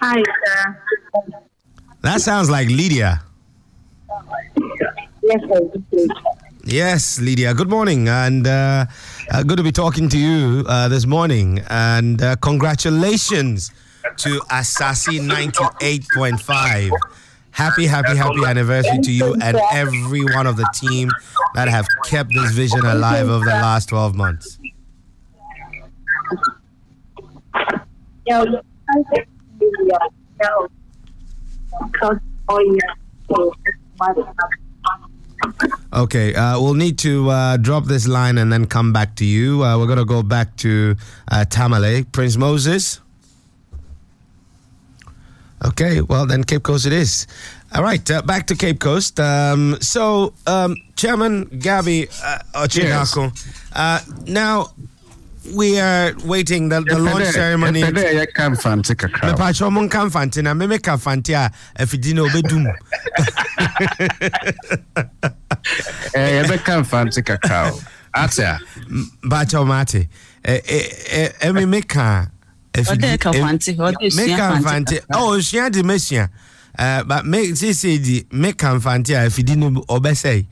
Hi, 0.00 0.22
sir. 0.46 0.82
That 2.02 2.20
sounds 2.20 2.50
like 2.50 2.68
Lydia. 2.68 3.22
Yes, 5.22 5.40
sir. 5.48 6.06
Yes, 6.64 7.20
Lydia. 7.20 7.54
Good 7.54 7.68
morning, 7.70 8.08
and 8.08 8.46
uh, 8.46 8.86
uh, 9.30 9.42
good 9.42 9.56
to 9.56 9.62
be 9.62 9.72
talking 9.72 10.08
to 10.08 10.18
you 10.18 10.64
uh, 10.68 10.88
this 10.88 11.06
morning. 11.06 11.60
And 11.68 12.20
uh, 12.22 12.36
congratulations 12.36 13.70
to 14.18 14.38
Asaase 14.50 15.20
98.5. 15.20 16.90
Happy, 17.52 17.86
happy, 17.86 18.16
happy 18.16 18.44
anniversary 18.46 18.98
to 19.02 19.12
you 19.12 19.34
and 19.42 19.58
every 19.72 20.24
one 20.24 20.46
of 20.46 20.56
the 20.56 20.68
team 20.74 21.10
that 21.54 21.68
have 21.68 21.86
kept 22.06 22.30
this 22.34 22.50
vision 22.52 22.80
alive 22.84 23.28
over 23.28 23.44
the 23.44 23.50
last 23.50 23.90
12 23.90 24.14
months. 24.16 24.58
No, 28.28 28.40
I 28.48 29.02
think 29.14 29.28
the, 29.58 29.98
uh, 30.00 30.08
no. 30.42 30.68
Because, 31.92 32.18
it's 32.50 33.78
my- 33.98 34.14
Okay, 35.92 36.34
uh, 36.34 36.60
we'll 36.60 36.74
need 36.74 36.98
to 36.98 37.28
uh, 37.30 37.56
drop 37.56 37.84
this 37.86 38.06
line 38.06 38.38
and 38.38 38.52
then 38.52 38.66
come 38.66 38.92
back 38.92 39.16
to 39.16 39.24
you. 39.24 39.64
Uh, 39.64 39.76
we're 39.78 39.86
going 39.86 39.98
to 39.98 40.04
go 40.04 40.22
back 40.22 40.56
to 40.58 40.96
uh, 41.30 41.44
Tamale. 41.44 42.04
Prince 42.04 42.36
Moses. 42.36 43.00
Okay, 45.64 46.00
well, 46.00 46.26
then 46.26 46.42
Cape 46.44 46.62
Coast 46.62 46.86
it 46.86 46.92
is. 46.92 47.26
All 47.74 47.82
right, 47.82 48.08
uh, 48.10 48.22
back 48.22 48.46
to 48.48 48.56
Cape 48.56 48.80
Coast. 48.80 49.18
Um, 49.20 49.76
so, 49.80 50.34
um, 50.46 50.76
Chairman 50.96 51.44
Gabby 51.58 52.08
uh, 52.24 52.38
Okyere 52.54 52.90
Darko, 52.90 53.32
uh, 53.74 54.00
now 54.26 54.72
we 55.54 55.78
are 55.80 56.12
waiting 56.24 56.68
the, 56.68 56.80
the 56.82 56.98
launch 56.98 57.26
ceremony. 57.26 57.82
Yɛpɛ 57.82 57.92
dɛ 57.92 58.26
yɛka 58.26 58.50
mfante 58.56 58.94
kakra. 58.96 59.32
mepatwɛ 59.34 59.72
mo 59.72 59.80
nka 59.88 60.10
mfante 60.10 60.42
na 60.42 60.54
memeka 60.54 60.96
mfante 60.96 61.34
a 61.34 61.50
afidi 61.82 62.14
no 62.14 62.26
obɛdum 62.26 62.66
Eh, 66.14 66.42
Yɛbɛka 66.42 66.82
mfante 66.84 67.22
kakra 67.24 67.72
o. 67.72 67.80
Ate 68.14 68.38
a. 68.40 68.58
bakyɛ 69.24 69.66
mate 69.66 70.08
ɛme 70.44 71.66
meka 71.68 72.30
Ɔdɛ 72.74 73.18
ka 73.20 73.30
mfante, 73.32 73.76
ɔdɛ 73.76 74.12
sua 74.12 74.26
meka 74.26 74.60
mfante 74.60 74.62
mfante 74.62 75.00
oh 75.14 75.40
sua 75.40 75.70
de 75.70 75.82
masua 75.82 76.28
Uh, 76.78 77.04
but 77.04 77.26
me 77.26 77.52
sese 77.54 77.98
di 78.02 78.22
meka 78.32 78.74
mfante 78.80 79.10
a 79.14 79.26
afidi 79.28 79.56
no 79.56 79.70
ɔbɛsɛe 79.82 80.46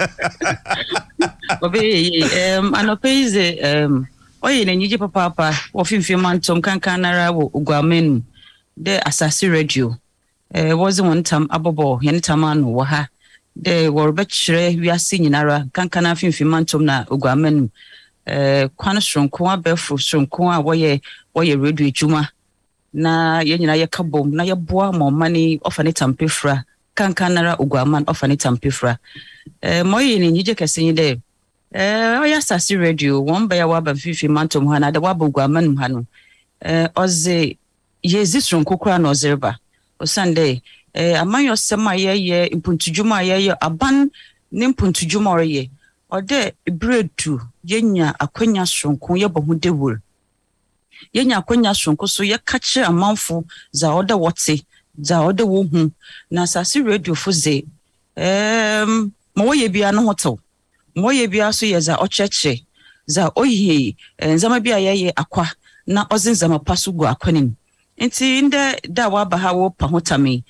ɔbɛyɛ 1.64 1.96
yie 2.04 2.58
um, 2.58 2.72
anɔpɛ 2.78 3.08
yi 3.16 3.24
dze 3.32 3.46
um, 3.68 4.06
ɔyɛ 4.42 4.64
n'anyigye 4.66 4.98
papaapa 4.98 5.52
wɔ 5.74 5.82
fimfim 5.88 6.20
mantom 6.20 6.60
kankan 6.62 7.00
nara 7.00 7.32
wɔ 7.32 7.50
oguama 7.52 8.00
no 8.02 8.10
mu 8.14 8.22
dɛ 8.80 9.00
asase 9.04 9.50
radio. 9.50 9.96
Uh, 10.54 10.72
wɔdze 10.80 11.00
wɔn 11.04 11.20
ntam 11.22 11.46
abɔbɔ 11.48 12.00
yɛn 12.02 12.16
ntam 12.20 12.44
ano 12.44 12.66
wɔ 12.66 12.84
ha. 12.86 13.08
Dɛ 13.58 13.88
wɔrebɛkyerɛ 13.92 14.80
wiase 14.80 15.18
nyinara 15.20 15.68
kankan 15.72 16.02
na 16.02 16.14
fimfim 16.14 16.48
mantom 16.48 16.82
na 16.84 17.04
oguama 17.04 17.50
no 17.52 17.60
mu 17.60 17.68
uh, 18.26 18.68
kwan 18.76 18.96
soronko 18.96 19.46
abɛɛfo 19.54 19.98
soronko 19.98 20.50
a 20.50 20.62
wɔyɛ 20.62 21.00
wɔyɛ 21.34 21.62
radio 21.62 21.86
adwuma. 21.88 22.28
Na 22.92 23.40
yɛn 23.42 23.58
nyinaa 23.60 23.84
yɛka 23.86 24.08
bom 24.10 24.30
na 24.30 24.44
yɛboa 24.44 24.96
ma 24.96 25.10
ɔma 25.10 25.30
ne 25.30 25.58
ɔfa 25.58 25.84
ne 25.84 25.92
tampe 25.92 26.26
fura 26.96 27.08
kankan 27.14 27.32
nara 27.34 27.56
oguama 27.58 28.00
no 28.00 28.06
ɔfa 28.06 28.28
ne 28.28 28.36
tampe 28.36 28.70
fura 28.72 28.98
Eh, 29.62 29.82
ma 29.84 29.98
ɔyɛ 29.98 30.30
nyigye 30.32 30.54
kɛse 30.54 30.82
yi 30.82 30.92
dɛ 30.92 31.20
eh, 31.72 32.18
ɔyɛ 32.20 32.36
asase 32.38 32.76
radio 32.78 33.20
wɔn 33.20 33.48
bɛyɛ 33.48 33.68
waba 33.68 33.92
mfifi 33.94 34.28
mantom 34.28 34.66
ha 34.68 34.78
na 34.78 34.90
de 34.90 34.98
waba 35.00 35.24
oguama 35.26 35.60
nom 35.62 35.76
ha 35.76 35.88
no 35.88 36.06
eh, 36.62 36.88
ɔdze 36.94 37.56
yɛdzi 38.04 38.40
soronko 38.40 38.78
koraa 38.78 38.98
na 39.00 39.10
ɔdze 39.10 39.28
reba 39.28 39.58
dɛ 40.00 40.62
eh, 40.94 41.14
amanyɔsɛm 41.20 41.86
a 41.86 41.94
yɛyɛ 41.96 42.54
mpontudwuma 42.54 43.16
a 43.20 43.22
yɛyɛ 43.24 43.56
aban 43.60 44.10
ne 44.52 44.66
mpontudwuma 44.68 45.30
ɔreyɛ 45.36 45.70
ɔdɛ 46.10 46.52
du 47.16 47.40
yɛnya 47.66 48.14
akwanya 48.18 48.64
soronko 48.66 49.16
yɛbɔ 49.16 49.44
ho 49.46 49.54
dawur 49.54 50.00
yɛnya 51.14 51.36
akwanya 51.42 51.74
soronko 51.74 52.08
so 52.08 52.22
yɛka 52.22 52.58
kyerɛ 52.60 52.86
amanfo 52.88 53.44
dza 53.72 53.88
ɔdɛ 53.88 54.14
wɔte 54.16 54.64
dza 54.98 55.16
ɔdɛ 55.28 55.44
wɔhu 55.44 55.90
na 56.30 56.42
asase 56.42 56.80
radiofo 56.82 57.30
dze 57.32 57.64
um, 58.16 59.12
ma 59.36 59.44
wɔyɛ 59.44 59.72
bia 59.72 59.92
no 59.92 60.02
ho 60.06 60.12
tew. 60.14 60.36
Ma 60.96 61.02
wɔyɛ 61.08 61.30
bia 61.30 61.52
so 61.52 61.66
yɛ 61.66 61.78
dza 61.80 61.96
ɔkyerɛkyerɛ 61.96 62.62
dza 63.08 63.30
ɔyɛ 63.36 63.96
eh, 64.18 64.34
ndzɛmba 64.34 64.62
bi 64.62 64.70
a 64.72 64.78
yɛyɛ 64.78 65.12
akwa 65.14 65.46
na 65.86 66.04
ɔdze 66.06 66.30
ndzɛmba 66.32 66.64
pa 66.64 66.74
so 66.76 66.92
gu 66.92 67.04
akwa 67.04 67.32
no 67.32 67.40
mu. 67.40 67.52
Nti 68.00 68.42
ndɛ 68.48 68.92
da 68.92 69.08
waba 69.10 69.36
ha 69.38 69.52
wɔpa 69.52 69.88
ho 69.90 70.00
tam 70.00 70.26
yi 70.26 70.42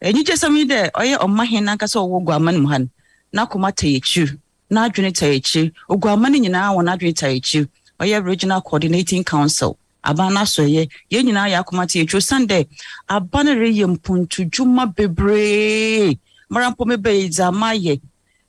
anyigye 0.00 0.34
sɛm 0.36 0.56
yi 0.56 0.64
dɛ 0.66 0.90
ɔyɛ 0.92 1.16
ɔmahen 1.18 1.64
nankasa 1.64 1.98
ɔwɔ 2.00 2.24
gu 2.24 2.32
ama 2.32 2.52
mu 2.52 2.68
ha 2.68 2.78
no 2.78 2.88
n'akoma 3.34 3.74
ta 3.74 3.86
akyir 3.86 4.36
n'adwene 4.70 5.12
ta 5.14 5.26
akyir. 5.26 5.72
Ogu 5.88 6.08
ama 6.08 6.28
no 6.30 6.38
nyinaa 6.38 6.72
wɔ 6.76 6.82
n'adwene 6.84 7.16
ta 7.16 7.26
akyir. 7.26 7.68
Ɔyɛ 8.00 8.24
regional 8.24 8.60
coordinating 8.60 9.24
council. 9.24 9.76
Aban 10.08 10.32
no 10.34 10.40
asɔyɛ 10.40 10.82
yɛn 11.12 11.24
nyinaa 11.26 11.48
yɛ 11.52 11.58
akoma 11.62 11.86
ta 11.90 11.98
akyir 12.00 12.22
san 12.22 12.46
dɛ 12.46 12.66
aban 13.08 13.44
no 13.46 13.52
reyɛ 13.54 13.86
mpontudwuma 13.96 14.84
bebree. 14.96 16.18
Mmara 16.50 16.70
mpo 16.72 16.84
mebɛyɛ 16.90 17.28
dza 17.28 17.48
ama 17.48 17.70
yɛ 17.74 18.00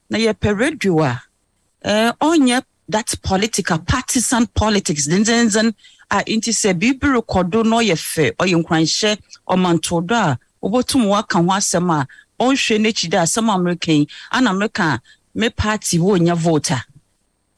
na 0.10 0.18
yɛpɛ 0.18 0.58
radio 0.60 1.02
a 1.04 1.22
eh, 1.84 2.12
ɔnyɛ 2.22 2.64
that 2.88 3.14
political 3.22 3.78
partisan 3.80 4.48
politics 4.48 5.08
dendenden 5.08 5.74
a 6.10 6.18
nti 6.24 6.52
sɛ 6.62 6.74
biribi 6.80 7.08
rekɔ 7.20 7.50
do 7.50 7.64
na 7.64 7.78
ɔyɛ 7.78 7.96
fɛ 7.96 8.26
ɔyɛ 8.38 8.56
nkranhyɛ 8.64 9.18
ɔmantodo 9.48 10.16
a 10.16 10.40
wobɛtum 10.64 11.08
waka 11.08 11.38
ho 11.38 11.44
asɛm 11.44 11.90
a 11.92 12.08
ɔnhwɛ 12.40 12.76
n'akyi 12.80 13.10
dɛ 13.10 13.20
asɛm 13.24 13.50
amerika 13.54 13.92
yi 13.92 14.08
ana 14.32 14.50
amerika 14.52 15.02
me 15.36 15.50
party 15.50 15.98
wɔnya 16.00 16.36
vote 16.36 16.72
a. 16.72 16.84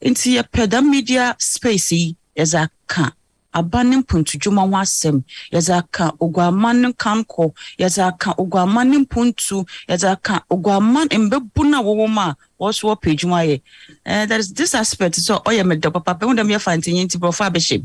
Nti 0.04 0.36
yɛpɛ 0.42 0.68
da 0.68 0.80
media 0.80 1.34
space 1.38 1.92
yi 1.92 2.16
yɛdze 2.36 2.58
aka 2.66 3.12
aba 3.52 3.84
ne 3.84 3.96
mpontudwuma 4.02 4.62
ho 4.62 4.76
asɛm. 4.76 5.22
Yɛdze 5.52 5.78
aka 5.78 6.12
oguama 6.20 6.72
ne 6.74 6.92
kankɔ 6.92 7.52
yɛdze 7.78 8.02
aka 8.08 8.34
oguama 8.38 8.84
ne 8.86 8.98
mpontu 9.04 9.64
yɛdze 9.88 10.08
aka 10.12 10.42
oguama 10.50 11.04
mbɛbu 11.06 11.70
no 11.70 11.78
a 11.78 11.82
wɔwɔ 11.82 12.08
mu 12.08 12.20
a 12.20 12.36
wɔso 12.60 12.88
wɔpɛ 12.90 13.12
adwuma 13.14 13.40
yɛ. 13.48 13.60
Eh, 14.06 14.26
there 14.26 14.38
is 14.38 14.52
this 14.52 14.74
aspect 14.74 15.16
so 15.16 15.38
ɔyɛ 15.46 15.66
me 15.66 15.76
dɔ 15.76 15.92
papa 15.92 16.14
pɛ 16.14 16.26
ho 16.28 16.34
dɛm 16.34 16.48
yɛfa 16.54 16.76
ntenyi 16.78 17.04
nti 17.06 17.18
borɔfo 17.18 17.48
abɛhyɛ 17.50 17.84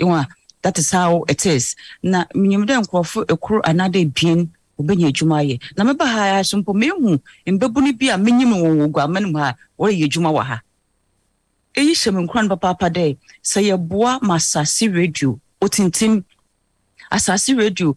Iwa, 0.00 0.26
that 0.62 0.78
is 0.78 0.90
how 0.90 1.24
it 1.28 1.44
is. 1.46 1.76
Na 2.02 2.24
menyim 2.34 2.64
dɛ 2.66 2.82
nkurɔfo 2.84 3.26
ekuru 3.26 3.60
anaa 3.62 3.90
ebien 3.92 4.48
wɔbɛnya 4.80 5.08
adwuma 5.12 5.36
ayɛ 5.42 5.60
na 5.76 5.84
meba 5.84 6.06
ha 6.06 6.42
so 6.42 6.56
mpo 6.58 6.72
mehu 6.74 7.20
mbɛbu 7.46 7.78
no 7.84 7.92
bi 7.92 8.06
a 8.08 8.16
menyim 8.16 8.52
wɔ 8.56 8.68
wɔ 8.80 8.90
guama 8.92 9.20
no 9.20 9.28
mu 9.28 9.38
ha 9.38 9.54
wɔreyɛ 9.78 10.04
adwuma 10.08 10.30
wɔ 10.32 10.42
ha 10.44 10.62
eyi 11.74 11.94
hyɛ 11.94 12.10
me 12.14 12.20
nkora 12.24 12.42
no 12.48 12.56
papaapa 12.56 12.88
dɛ 12.90 13.16
sɛ 13.42 13.60
yɛboa 13.68 14.22
ma 14.22 14.34
asase 14.36 14.88
radio 14.92 15.38
otintim. 15.60 16.24
Asase 17.10 17.56
radio 17.56 17.96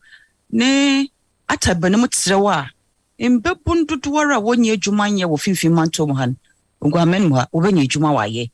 ne 0.51 1.09
atabanim 1.47 2.05
terɛw 2.07 2.47
a 2.51 2.69
mbɛbu 3.19 3.85
dodoɔ 3.87 4.35
a 4.35 4.39
wɔnyɛ 4.41 4.73
adwuma 4.77 5.05
nyɛ 5.09 5.25
wɔ 5.25 5.37
fimfini 5.43 5.73
mantom 5.73 6.11
ha 6.15 6.25
no 6.27 6.35
oguama 6.81 7.19
no 7.21 7.29
mu 7.29 7.35
ha 7.35 7.47
wɔbɛnya 7.53 7.83
adwuma 7.87 8.09
wɔayɛ 8.17 8.49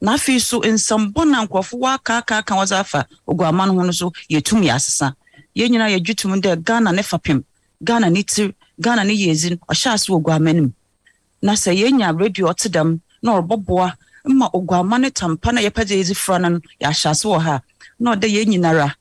na 0.00 0.14
afei 0.16 0.40
so 0.40 0.60
nsɛmbɔ 0.60 1.28
na 1.30 1.44
nkurɔfo 1.46 1.78
wɔakaakaaka 1.78 2.52
wɔdze 2.58 2.76
afa 2.80 3.06
oguama 3.26 3.66
no 3.66 3.74
ho 3.74 3.82
no 3.84 3.92
so 3.92 4.10
yɛtum 4.30 4.62
yɛ 4.64 4.74
asesa. 4.74 5.14
Yɛn 5.54 5.68
nyinaa 5.70 5.90
yɛgye 5.96 6.16
tom 6.16 6.32
dɛ 6.40 6.62
ghana 6.64 6.92
ne 6.92 7.02
fapem 7.02 7.44
ghana 7.84 8.10
ne 8.10 8.22
tir 8.22 8.52
ghana 8.80 9.04
ne 9.04 9.12
yɛdzi 9.14 9.50
no 9.50 9.56
ɔhyɛ 9.68 9.92
ase 9.94 10.06
wɔ 10.08 10.16
oguama 10.20 10.52
mu. 10.60 10.70
Na 11.42 11.52
sɛ 11.52 11.72
yɛnya 11.76 12.18
radio 12.18 12.48
ɔte 12.48 12.68
dɛm 12.68 12.98
na 13.22 13.32
ɔrebɔboa 13.40 13.92
ma 14.26 14.48
oguama 14.52 14.98
ne 15.00 15.10
tampa 15.10 15.52
na 15.52 15.60
yɛpɛ 15.60 15.82
dɛ 15.84 15.94
yɛdzi 16.00 16.14
fura 16.16 16.38
no 16.38 16.48
no 16.48 16.60
yɛahyɛ 16.80 17.10
ase 17.10 17.24
wɔ 17.24 17.40
ha. 17.40 17.60
Na 17.98 18.14
ɔdɛ 18.14 18.28
yɛn 18.28 18.48
nyinara 18.48 18.94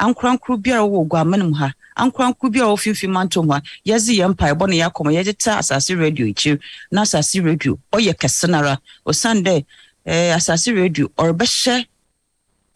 ankorankoro 0.00 0.56
biara 0.62 0.82
wɔ 0.82 1.06
oguama 1.06 1.36
no 1.38 1.48
mu 1.48 1.54
ha. 1.54 1.72
Ankorankoro 1.96 2.50
biara 2.52 2.68
wɔ 2.72 2.78
fimfini 2.78 3.12
mantom 3.12 3.50
ha. 3.50 3.60
Yɛdze 3.86 4.12
yɛn 4.18 4.34
mpaebɔ 4.34 4.68
ne 4.68 4.76
yɛakɔmɔ 4.80 5.10
yɛde 5.16 5.36
ta 5.38 5.58
asase 5.58 5.94
radio 5.98 6.26
akyir 6.26 6.58
na 6.90 7.02
asase 7.02 7.40
radio 7.44 7.78
ɔyɛ 7.92 8.14
kɛse 8.14 8.48
nara 8.48 8.78
osiane 9.06 9.42
dɛ 9.42 9.64
eh, 10.06 10.32
asase 10.34 10.72
radio 10.74 11.08
ɔrebɛhyɛ 11.18 11.86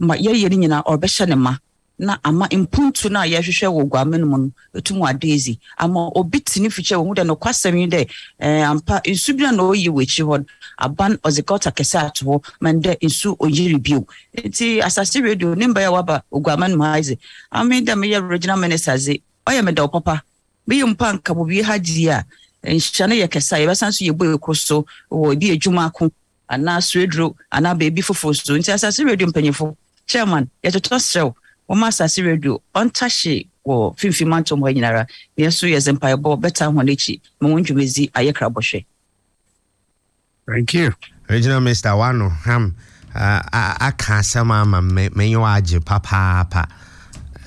ma 0.00 0.14
yɛyɛ 0.14 0.50
no 0.50 0.56
nyinaa 0.56 0.82
ɔrebɛhyɛ 0.84 1.28
ne 1.28 1.34
ma 1.34 1.56
na 1.98 2.18
ama 2.22 2.48
mpuntu 2.48 3.08
no 3.10 3.20
a 3.20 3.26
yɛhwehwɛ 3.26 3.66
wɔ 3.68 3.82
guame 3.88 4.18
mu 4.24 4.36
no 4.38 4.50
ɛtum 4.74 5.02
adaisy 5.08 5.58
ama 5.76 6.10
obi 6.14 6.40
te 6.40 6.60
ne 6.60 6.68
fikyɛ 6.68 6.96
wɔ 6.96 7.06
hu 7.06 7.14
dɛ 7.14 7.24
nokwasɛm 7.26 7.76
yi 7.80 7.86
dɛ 7.86 8.08
eh, 8.38 8.62
ampa 8.62 9.00
nsu 9.04 9.34
bi 9.36 9.42
na 9.50 9.62
ɔyi 9.62 9.88
wɔ 9.90 10.02
akyi 10.06 10.22
hɔ 10.24 10.46
aban 10.78 11.16
ɔdze 11.26 11.42
gɔta 11.42 11.70
kɛsɛ 11.74 11.98
ato 12.06 12.24
hɔ 12.24 12.44
ma 12.60 12.70
dɛ 12.72 12.96
nsu 13.02 13.36
ɔyiri 13.36 13.82
bio. 13.82 14.06
Nti 14.36 14.80
asase 14.80 15.20
radio 15.22 15.54
ne 15.54 15.66
mba 15.66 15.80
yɛ 15.80 15.90
waba 15.92 16.22
oguama 16.32 16.68
no 16.70 16.76
mu 16.76 16.84
ha 16.84 17.00
dze 17.00 17.18
ame 17.50 17.80
dɛ 17.84 17.94
meyɛ 17.98 18.28
regional 18.30 18.58
minister 18.58 18.92
dze 18.96 19.20
ɔyɛ 19.46 19.64
meda 19.64 19.82
wo 19.82 19.88
papa. 19.88 20.22
Meyɛ 20.68 20.84
mpa 20.94 21.12
nka 21.18 21.34
bobi 21.34 21.62
ha 21.62 21.78
di 21.78 22.06
a 22.08 22.24
nhyɛ 22.64 23.08
no 23.08 23.14
yɛ 23.14 23.26
kɛsɛ 23.26 23.54
a 23.58 23.66
yɛbɛsan 23.66 23.92
so 23.92 24.04
yɛbɔ 24.04 24.36
ɛkɔ 24.38 24.56
so 24.56 24.86
wɔ 25.10 25.34
bi 25.38 25.46
adwuma 25.56 25.92
ko 25.92 26.10
anaa 26.48 26.78
suaduro 26.78 27.34
anaa 27.50 27.74
baabi 27.74 28.02
foforɔ 28.02 28.36
so. 28.36 28.54
Nti 28.54 28.70
asase 28.72 29.04
radio 29.04 29.26
mpanyimfo 29.26 29.74
chairman 30.06 30.48
yɛtotɔ 30.62 30.96
serɛw 31.02 31.34
wɔma 31.68 31.88
asase 31.88 32.24
radio 32.24 32.60
ɔntahye 32.74 33.46
wɔ 33.66 33.96
fimfim 33.98 34.32
antom 34.34 34.60
hɔ 34.60 34.74
nyinara 34.74 35.06
na 35.36 35.44
yɛso 35.44 35.68
yɛdze 35.68 35.92
mpaebɔ 35.96 36.40
bɛta 36.40 36.72
hɔn 36.72 36.90
akyi 36.92 37.20
ma 37.40 37.48
wɔn 37.48 37.64
dwumadzi 37.66 38.10
ayɛ 38.12 38.34
kra 38.34 38.48
bɔhwɛ 38.48 38.84
Thank 40.46 40.72
you. 40.72 40.94
Regional 41.28 41.60
Minister 41.60 41.90
Wano 41.90 42.30
Ham 42.30 42.74
uh, 43.14 43.42
aka 43.52 44.12
asɛm 44.20 44.50
ama 44.50 44.80
m'enyi 44.80 45.36
wagye 45.36 45.78
papaapa. 45.80 46.66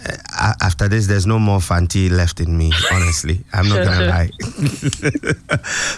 Uh, 0.03 0.53
after 0.61 0.87
this, 0.87 1.07
there's 1.07 1.27
no 1.27 1.37
more 1.37 1.61
Fanti 1.61 2.09
left 2.09 2.39
in 2.39 2.57
me, 2.57 2.71
honestly. 2.91 3.43
I'm 3.53 3.69
not 3.69 3.85
going 3.85 3.99
to 3.99 4.07
lie. 4.07 4.29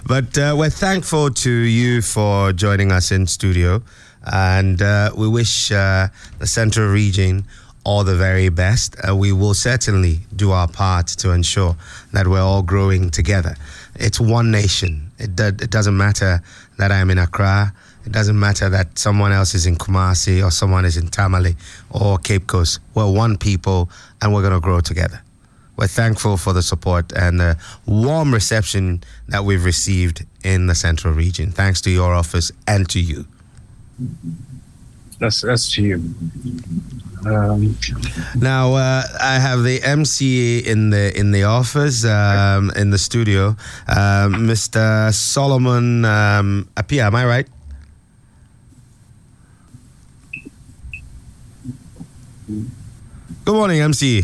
but 0.08 0.38
uh, 0.38 0.56
we're 0.58 0.70
thankful 0.70 1.30
to 1.30 1.50
you 1.50 2.02
for 2.02 2.52
joining 2.52 2.92
us 2.92 3.12
in 3.12 3.28
studio. 3.28 3.82
And 4.26 4.82
uh, 4.82 5.12
we 5.16 5.28
wish 5.28 5.72
uh, 5.72 6.08
the 6.40 6.48
Central 6.48 6.90
region 6.90 7.46
all 7.84 8.04
the 8.04 8.16
very 8.16 8.50
best. 8.50 8.96
Uh, 9.08 9.16
we 9.16 9.32
will 9.32 9.54
certainly 9.54 10.20
do 10.36 10.52
our 10.52 10.68
part 10.68 11.08
to 11.08 11.32
ensure 11.32 11.76
that 12.14 12.28
we're 12.28 12.42
all 12.42 12.62
growing 12.62 13.10
together. 13.10 13.56
It's 13.96 14.20
one 14.20 14.52
nation. 14.52 15.12
It, 15.20 15.36
do, 15.36 15.48
it 15.48 15.70
doesn't 15.70 15.96
matter 15.96 16.42
that 16.78 16.92
I'm 16.92 17.10
in 17.12 17.18
Accra. 17.18 17.74
It 18.06 18.12
doesn't 18.12 18.38
matter 18.38 18.70
that 18.70 19.00
someone 19.00 19.32
else 19.32 19.54
is 19.54 19.66
in 19.66 19.76
Kumasi 19.76 20.46
or 20.46 20.52
someone 20.52 20.86
is 20.86 20.98
in 20.98 21.08
Tamale 21.08 21.56
or 21.90 22.18
Cape 22.18 22.48
Coast. 22.48 22.80
We're 22.94 23.10
one 23.10 23.38
people 23.38 23.90
and 24.22 24.34
we're 24.34 24.42
going 24.42 24.54
to 24.54 24.60
grow 24.60 24.82
together. 24.82 25.22
We're 25.76 25.88
thankful 25.88 26.38
for 26.38 26.54
the 26.54 26.62
support 26.62 27.12
and 27.14 27.40
the 27.40 27.58
warm 27.86 28.34
reception 28.34 29.04
that 29.30 29.44
we've 29.44 29.66
received 29.66 30.26
in 30.44 30.68
the 30.68 30.76
central 30.76 31.14
region. 31.14 31.52
Thanks 31.52 31.82
to 31.82 31.90
your 31.90 32.14
office 32.14 32.52
and 32.68 32.88
to 32.90 33.00
you. 33.00 33.26
That's 35.24 35.40
that's 35.40 35.72
to 35.76 35.82
you. 35.82 35.96
Um, 37.26 37.78
now 38.36 38.74
uh, 38.74 39.04
I 39.22 39.40
have 39.40 39.64
the 39.64 39.80
MCA 39.80 40.66
in 40.68 40.90
the 40.90 41.18
in 41.18 41.32
the 41.32 41.44
office 41.44 42.04
um, 42.04 42.72
in 42.76 42.90
the 42.90 42.98
studio, 42.98 43.56
um, 43.88 44.44
Mr. 44.44 45.14
Solomon 45.14 46.04
um, 46.04 46.68
Appiah. 46.76 47.08
Am 47.08 47.16
I 47.16 47.26
right? 47.26 47.48
Good 53.46 53.56
morning, 53.56 53.80
MC. 53.80 54.24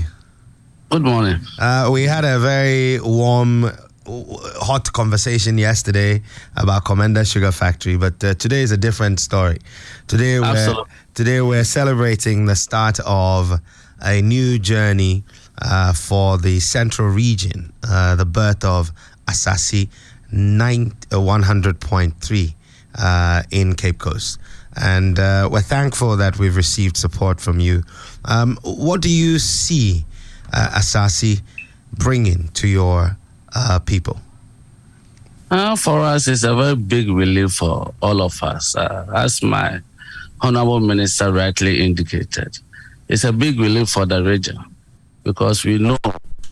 Good 0.90 1.04
morning. 1.04 1.40
Uh, 1.58 1.90
we 1.94 2.04
had 2.04 2.26
a 2.26 2.40
very 2.40 3.00
warm, 3.00 3.72
hot 4.10 4.92
conversation 4.92 5.58
yesterday 5.58 6.22
about 6.56 6.84
Komenda 6.84 7.30
Sugar 7.30 7.52
Factory, 7.52 7.98
but 7.98 8.24
uh, 8.24 8.34
today 8.36 8.62
is 8.62 8.72
a 8.72 8.78
different 8.78 9.20
story. 9.20 9.60
Today 10.08 10.40
we're 10.40 10.76
today 11.14 11.42
we're 11.42 11.64
celebrating 11.64 12.46
the 12.46 12.56
start 12.56 13.00
of 13.06 13.60
a 14.02 14.22
new 14.22 14.58
journey 14.58 15.24
uh, 15.62 15.94
for 15.94 16.38
the 16.38 16.60
Central 16.60 17.10
Region, 17.10 17.72
uh, 17.88 18.16
the 18.16 18.26
birth 18.26 18.64
of 18.64 18.92
Asaase 19.28 19.90
9, 20.32 20.94
uh, 21.12 21.16
100.3 21.16 22.54
uh, 22.96 23.44
in 23.52 23.76
Cape 23.76 24.00
Coast. 24.00 24.40
And 24.76 25.20
uh, 25.20 25.50
we're 25.52 25.62
thankful 25.62 26.16
that 26.18 26.40
we've 26.40 26.56
received 26.56 26.96
support 26.96 27.42
from 27.42 27.60
you. 27.60 27.84
Um, 28.26 28.58
what 28.64 29.02
do 29.02 29.10
you 29.10 29.40
see 29.40 30.06
uh, 30.54 30.70
Asaase 30.80 31.42
bringing 31.92 32.48
to 32.50 32.68
your 32.68 33.18
uh, 33.56 33.80
people? 33.80 34.20
Uh, 35.52 35.76
for 35.76 36.00
us, 36.02 36.28
it's 36.28 36.44
a 36.44 36.56
very 36.56 36.76
big 36.76 37.10
relief 37.10 37.54
for 37.54 37.94
all 38.02 38.22
of 38.22 38.42
us. 38.44 38.76
Uh, 38.76 39.06
as 39.16 39.42
my 39.42 39.80
Honorable 40.42 40.80
Minister 40.80 41.32
rightly 41.32 41.84
indicated, 41.84 42.58
it's 43.08 43.24
a 43.24 43.34
big 43.34 43.60
relief 43.60 43.90
for 43.90 44.06
the 44.06 44.24
region 44.24 44.58
because 45.24 45.66
we 45.66 45.80
know 45.80 45.98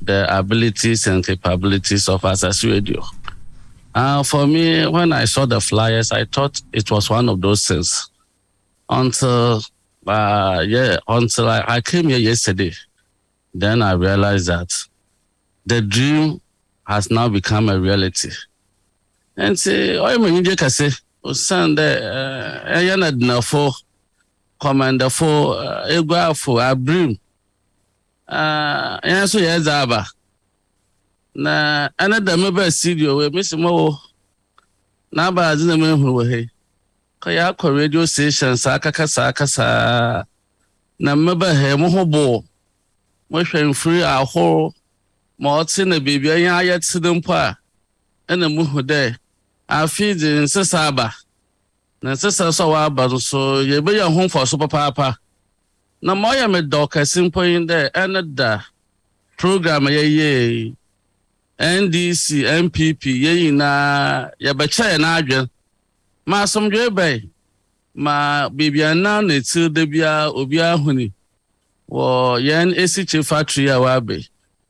the 0.02 0.26
abilities 0.36 1.06
and 1.08 1.26
capabilities 1.26 2.10
of 2.10 2.26
us 2.26 2.44
as 2.44 2.64
radio. 2.64 3.04
Uh, 3.94 4.24
for 4.24 4.46
me, 4.48 4.86
when 4.88 5.12
I 5.14 5.26
saw 5.26 5.46
the 5.46 5.62
flyers, 5.62 6.12
I 6.12 6.26
thought 6.26 6.62
it 6.74 6.90
was 6.92 7.10
one 7.10 7.30
of 7.30 7.42
those 7.42 7.66
things. 7.66 8.10
Until 8.90 9.62
uh, 10.08 10.64
yeah, 10.66 10.98
until 11.08 11.50
I, 11.50 11.64
I 11.68 11.82
came 11.82 12.08
here 12.10 12.18
yesterday, 12.18 12.74
then 13.54 13.82
I 13.82 13.94
realized 13.94 14.48
that 14.48 14.72
the 15.66 15.82
dream 15.82 16.40
has 16.88 17.12
now 17.12 17.28
become 17.28 17.68
a 17.70 17.76
reality. 17.80 18.32
nti 19.38 19.74
ɔyɛ 20.06 20.18
ma 20.22 20.28
nyigye 20.34 20.56
kɛse 20.62 20.88
osiane 21.30 21.76
dɛ 21.78 21.88
ɛyɛ 22.78 22.94
no 23.00 23.06
adinafo 23.12 23.64
kɔmandafo 24.62 25.30
eguafo 25.96 26.52
abirim 26.68 27.12
yɛn 29.08 29.22
nso 29.24 29.38
yɛ 29.48 29.60
dza 29.62 29.74
aba 29.84 30.02
na 31.36 31.54
ɛne 32.02 32.18
dɛm 32.26 32.44
bɛ 32.56 32.64
studio 32.74 33.18
wei 33.18 33.30
mesi 33.30 33.56
mo 33.60 33.70
wo 33.78 33.90
n'aba 35.16 35.42
adze 35.54 35.66
na 35.68 35.76
mehu 35.78 36.08
wɔ 36.18 36.24
ha 36.32 36.38
yi 36.42 36.50
kɔyɛ 37.22 37.42
akɔ 37.54 37.66
radio 37.78 38.06
station 38.06 38.58
saa 38.58 38.80
kaka 38.80 39.06
saa 39.08 39.32
kasaa 39.32 40.24
na 41.00 41.12
mmeba 41.16 41.54
ha 41.54 41.78
mo 41.78 41.90
ho 41.90 42.06
bo. 42.06 42.44
Mohwɛ 43.30 43.70
mfiri 43.70 44.02
ahorow 44.02 44.74
ma 45.40 45.50
ɔte 45.60 45.86
na 45.88 45.98
beebi 46.00 46.28
yɛn 46.28 46.54
ayɛ 46.60 46.76
te 46.82 47.00
mpo 47.18 47.34
a 47.34 47.58
ɛna 48.30 48.48
muhu 48.56 48.82
dɛ 48.82 49.16
afi 49.70 50.14
de 50.20 50.30
nsesa 50.44 50.88
aba. 50.88 51.14
Na 52.02 52.12
nsesa 52.14 52.54
so 52.54 52.74
a 52.74 52.90
waba 52.90 53.10
no 53.10 53.18
so 53.18 53.64
yɛbɛyɛ 53.64 54.06
ho 54.14 54.22
mfɔso 54.28 54.58
papaapa. 54.60 55.16
Na 56.02 56.14
ma 56.16 56.32
ɔyɛ 56.34 56.52
me 56.52 56.60
dɔ 56.62 56.90
kɛse 56.90 57.18
mpo 57.30 57.42
yi 57.44 57.58
dɛ 57.66 57.92
ɛne 57.92 58.36
da 58.36 58.62
program 59.38 59.86
yɛyɛ 59.86 60.74
ndc 61.60 62.26
npp 62.66 63.02
yɛn 63.24 63.38
nyinaa 63.42 64.30
yɛbɛkyɛ 64.42 64.86
yɛn 64.94 65.06
adwen 65.06 65.50
ma 66.26 66.44
asomdwoe 66.44 66.90
bɛn 66.90 67.30
ma 67.96 68.48
beebi 68.50 68.82
a 68.84 68.94
nam 68.96 69.28
na 69.28 69.34
etiri 69.34 69.74
da 69.74 69.86
biara 69.86 70.32
obiara 70.34 70.78
huni 70.78 71.12
wɔ 71.90 72.40
yɛn 72.42 72.74
esikyire 72.78 73.26
factory 73.26 73.68
a 73.70 73.80
wabe. 73.80 74.22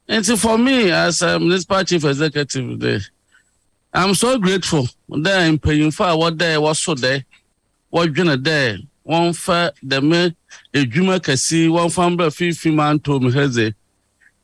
And 0.08 0.26
so 0.26 0.38
for 0.38 0.58
me, 0.58 0.90
as 0.92 1.22
a 1.22 1.38
municipal 1.38 1.84
chief 1.84 2.06
executive, 2.06 2.80
there, 2.80 3.00
I'm 3.94 4.16
so 4.16 4.40
grateful 4.40 4.88
that 5.10 5.42
I'm 5.42 5.60
paying 5.60 5.92
for 5.92 6.18
what 6.18 6.38
there 6.38 6.62
was 6.62 6.80
so 6.80 6.94
there, 6.96 7.26
what 7.90 8.16
you 8.16 8.38
there, 8.38 8.78
one 9.04 9.34
for 9.34 9.72
the 9.84 10.02
me, 10.02 10.36
a 10.74 10.86
juma 10.86 11.20
kasi, 11.20 11.68
one 11.68 11.90
family, 11.90 12.30
few 12.30 12.72
man 12.72 13.00
to 13.00 13.20
me, 13.20 13.32
heze. 13.32 13.74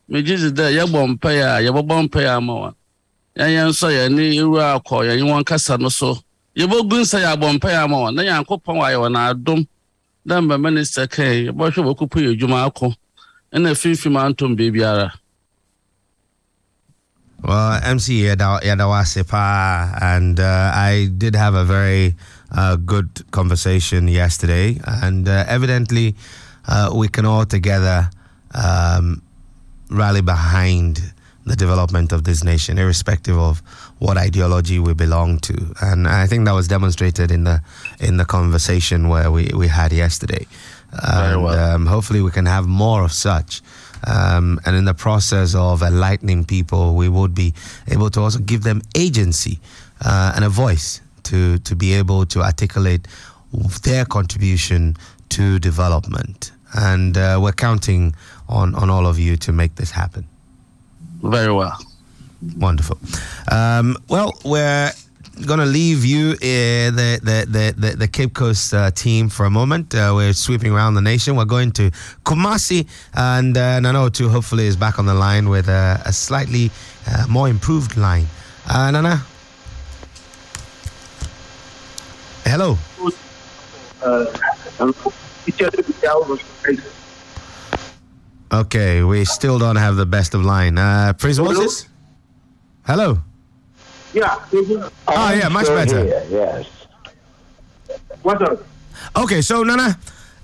Me 0.08 0.22
just 0.22 0.54
there, 0.56 0.72
ya 0.72 0.86
bon 0.86 1.18
paya, 1.18 1.64
ya 1.64 1.72
bon 1.72 2.10
paya 2.10 2.44
more. 2.44 2.74
Ya 3.36 3.46
yan 3.46 3.72
so 3.74 3.88
ya 3.90 4.10
ni 4.10 4.36
iwa 4.38 4.74
akọ, 4.80 5.06
ya 5.06 5.14
yi 5.14 5.22
wọn 5.24 5.46
kasa 5.46 5.78
no 5.78 5.90
so. 5.90 6.18
Ya 6.54 6.68
bo 6.68 6.84
gun 6.84 7.06
sa 7.06 7.20
ya 7.20 7.36
bon 7.36 7.58
paya 7.58 7.88
more, 7.90 8.12
na 8.12 8.22
ya 8.22 8.44
nko 8.44 8.62
pon 8.62 8.78
wa 8.78 8.90
ya 8.90 9.00
wana 9.00 9.34
adum. 9.34 9.66
Dan 10.26 10.48
ba 10.48 10.58
minister 10.58 11.08
kai, 11.08 11.46
ya 11.46 11.52
bo 11.52 11.72
shwe 11.72 11.84
bo 11.84 11.96
kupu 11.96 12.20
ya 12.20 12.36
juma 12.36 12.70
akọ. 12.70 12.94
Ene 13.54 13.74
few 13.76 14.12
man 14.12 14.36
to 14.36 14.50
me 14.50 14.56
baby 14.56 14.84
ara. 14.84 15.14
Well, 17.44 17.80
MC 17.84 18.22
Yadawasepa, 18.24 20.02
and 20.02 20.40
uh, 20.40 20.72
I 20.74 21.10
did 21.18 21.36
have 21.36 21.56
a 21.56 21.66
very 21.66 22.16
uh, 22.52 22.78
good 22.78 23.10
conversation 23.32 24.08
yesterday, 24.08 24.80
and 24.86 25.28
uh, 25.28 25.44
evidently 25.48 26.16
uh, 26.70 26.92
we 26.96 27.10
can 27.10 27.26
all 27.26 27.46
together 27.46 28.10
um, 28.56 29.22
rally 29.90 30.22
behind 30.22 31.02
the 31.46 31.58
development 31.58 32.14
of 32.14 32.24
this 32.24 32.46
nation, 32.46 32.78
irrespective 32.78 33.38
of 33.38 33.62
what 34.00 34.18
ideology 34.18 34.80
we 34.80 34.94
belong 34.94 35.40
to. 35.40 35.76
And 35.82 36.08
I 36.08 36.26
think 36.28 36.46
that 36.46 36.54
was 36.54 36.70
demonstrated 36.70 37.30
in 37.30 37.44
the 37.44 37.62
in 38.00 38.16
the 38.16 38.26
conversation 38.26 39.10
where 39.10 39.30
we, 39.30 39.50
we 39.54 39.68
had 39.68 39.92
yesterday. 39.92 40.48
Very 40.94 41.34
And, 41.34 41.44
well. 41.44 41.76
um, 41.76 41.88
hopefully, 41.88 42.22
we 42.22 42.32
can 42.32 42.46
have 42.46 42.68
more 42.68 43.04
of 43.04 43.12
such. 43.12 43.62
Um, 44.06 44.60
and 44.66 44.76
in 44.76 44.86
the 44.86 44.94
process 44.94 45.56
of 45.56 45.82
enlightening 45.82 46.46
people, 46.46 46.96
we 46.96 47.10
would 47.10 47.34
be 47.34 47.54
able 47.88 48.10
to 48.12 48.22
also 48.22 48.40
give 48.40 48.64
them 48.64 48.82
agency 48.96 49.60
uh, 50.04 50.34
and 50.36 50.44
a 50.44 50.50
voice 50.50 51.02
to, 51.24 51.58
to 51.60 51.76
be 51.76 51.94
able 51.94 52.26
to 52.28 52.42
articulate 52.42 53.08
their 53.84 54.06
contribution 54.06 54.98
to 55.30 55.60
development. 55.60 56.52
And 56.74 57.18
uh, 57.18 57.40
we're 57.42 57.52
counting 57.54 58.16
on, 58.50 58.76
on 58.76 58.90
all 58.90 59.06
of 59.06 59.20
you 59.20 59.38
to 59.38 59.52
make 59.52 59.76
this 59.76 59.92
happen. 59.92 60.28
Very 61.22 61.54
well. 61.54 61.78
Wonderful. 62.58 62.98
Um, 63.50 63.96
well, 64.10 64.34
we're 64.44 64.92
to 65.36 65.66
leave 65.66 66.06
you, 66.06 66.32
uh, 66.32 66.92
the, 66.92 67.20
the, 67.22 67.74
the, 67.78 67.96
the, 67.96 68.08
Cape 68.08 68.34
Coast 68.34 68.74
uh, 68.74 68.92
team, 68.92 69.30
for 69.30 69.46
a 69.46 69.50
moment. 69.50 69.96
Uh, 69.96 70.14
we're 70.16 70.34
sweeping 70.34 70.72
around 70.72 70.94
the 70.94 71.02
nation. 71.02 71.36
We're 71.36 71.46
going 71.46 71.72
to 71.74 71.92
Kumasi, 72.24 72.88
and 73.14 73.58
uh, 73.58 73.80
Nana 73.80 74.10
too, 74.10 74.30
hopefully, 74.30 74.68
is 74.68 74.76
back 74.76 75.00
on 75.00 75.06
the 75.06 75.14
line 75.14 75.50
with 75.50 75.68
a, 75.68 76.02
a 76.06 76.14
slightly 76.14 76.72
uh, 77.08 77.26
more 77.30 77.50
improved 77.50 77.98
line. 77.98 78.28
Uh, 78.70 78.92
Nana? 78.92 79.26
Hello. 82.46 82.78
Okay, 88.52 89.02
we 89.02 89.26
still 89.26 89.58
don't 89.58 89.78
have 89.78 89.96
the 89.96 90.06
best 90.06 90.36
of 90.36 90.46
line. 90.46 90.78
Uh, 90.78 91.14
Hello? 91.20 91.46
Moses? 91.46 91.88
Hello. 92.86 93.18
Yeah. 94.14 94.36
Oh, 95.08 95.34
yeah, 95.34 95.50
much 95.50 95.68
better. 95.68 96.06
yes. 96.30 96.70
What's 98.22 98.42
up? 98.42 98.64
Okay, 99.18 99.42
so 99.42 99.64
Nana, 99.64 99.98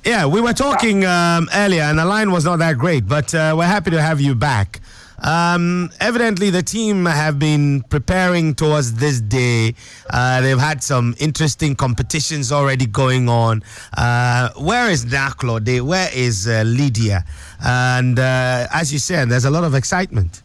yeah, 0.03 0.25
we 0.25 0.41
were 0.41 0.53
talking 0.53 1.05
um, 1.05 1.47
earlier, 1.53 1.83
and 1.83 1.99
the 1.99 2.05
line 2.05 2.31
was 2.31 2.45
not 2.45 2.57
that 2.59 2.77
great, 2.77 3.07
but 3.07 3.33
uh, 3.33 3.53
we're 3.57 3.65
happy 3.65 3.91
to 3.91 4.01
have 4.01 4.19
you 4.19 4.35
back. 4.35 4.81
Um, 5.21 5.89
evidently, 5.99 6.49
the 6.49 6.63
team 6.63 7.05
have 7.05 7.39
been 7.39 7.81
preparing 7.83 8.55
towards 8.55 8.93
this 8.95 9.19
day. 9.19 9.75
Uh, 10.09 10.41
they've 10.41 10.57
had 10.59 10.81
some 10.81 11.13
interesting 11.19 11.75
competitions 11.75 12.51
already 12.51 12.85
going 12.85 13.27
on. 13.27 13.61
Uh, 13.97 14.49
where 14.57 14.89
is 14.89 15.05
Naklo 15.05 15.63
Day? 15.63 15.81
Where 15.81 16.09
is 16.13 16.47
uh, 16.47 16.63
Lydia? 16.65 17.25
And 17.63 18.17
uh, 18.17 18.67
as 18.73 18.93
you 18.93 18.99
said, 18.99 19.29
there's 19.29 19.45
a 19.45 19.51
lot 19.51 19.63
of 19.63 19.75
excitement. 19.75 20.41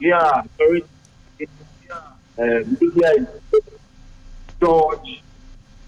Yeah, 0.00 0.42
sorry. 0.58 0.84
Uh, 2.38 2.60
media 2.80 3.12
is 3.16 3.26
George, 4.60 5.22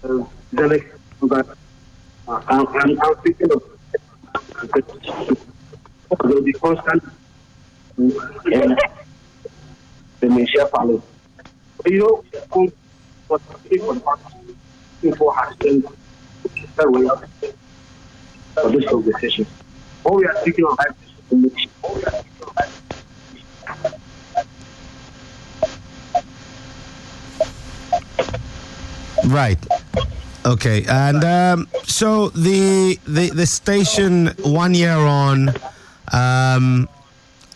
uh, 0.03 0.25
Zelek, 0.51 0.89
uh, 1.21 1.43
I'm, 2.27 2.67
I'm, 2.67 3.15
thinking 3.23 3.51
of 3.51 3.61
be 6.43 6.53
constant 6.53 7.03
and 7.97 8.79
the 10.19 10.27
Messiah 10.27 10.65
follow. 10.67 11.03
You 11.85 11.99
know, 11.99 12.23
the 12.31 12.41
people 14.99 15.31
has 15.33 15.55
been 15.57 15.83
that 16.75 16.89
way 16.89 17.07
this 18.71 18.89
conversation. 18.89 19.45
All 20.03 20.17
we 20.17 20.25
are 20.25 20.41
speaking 20.41 20.65
of 20.65 20.79
is 21.03 21.13
the 21.29 22.88
Right. 29.25 29.59
Okay. 30.45 30.85
And 30.87 31.23
um, 31.23 31.67
so 31.83 32.29
the, 32.29 32.97
the 33.05 33.29
the 33.29 33.45
station 33.45 34.27
one 34.43 34.73
year 34.73 34.95
on, 34.95 35.49
um, 36.13 36.87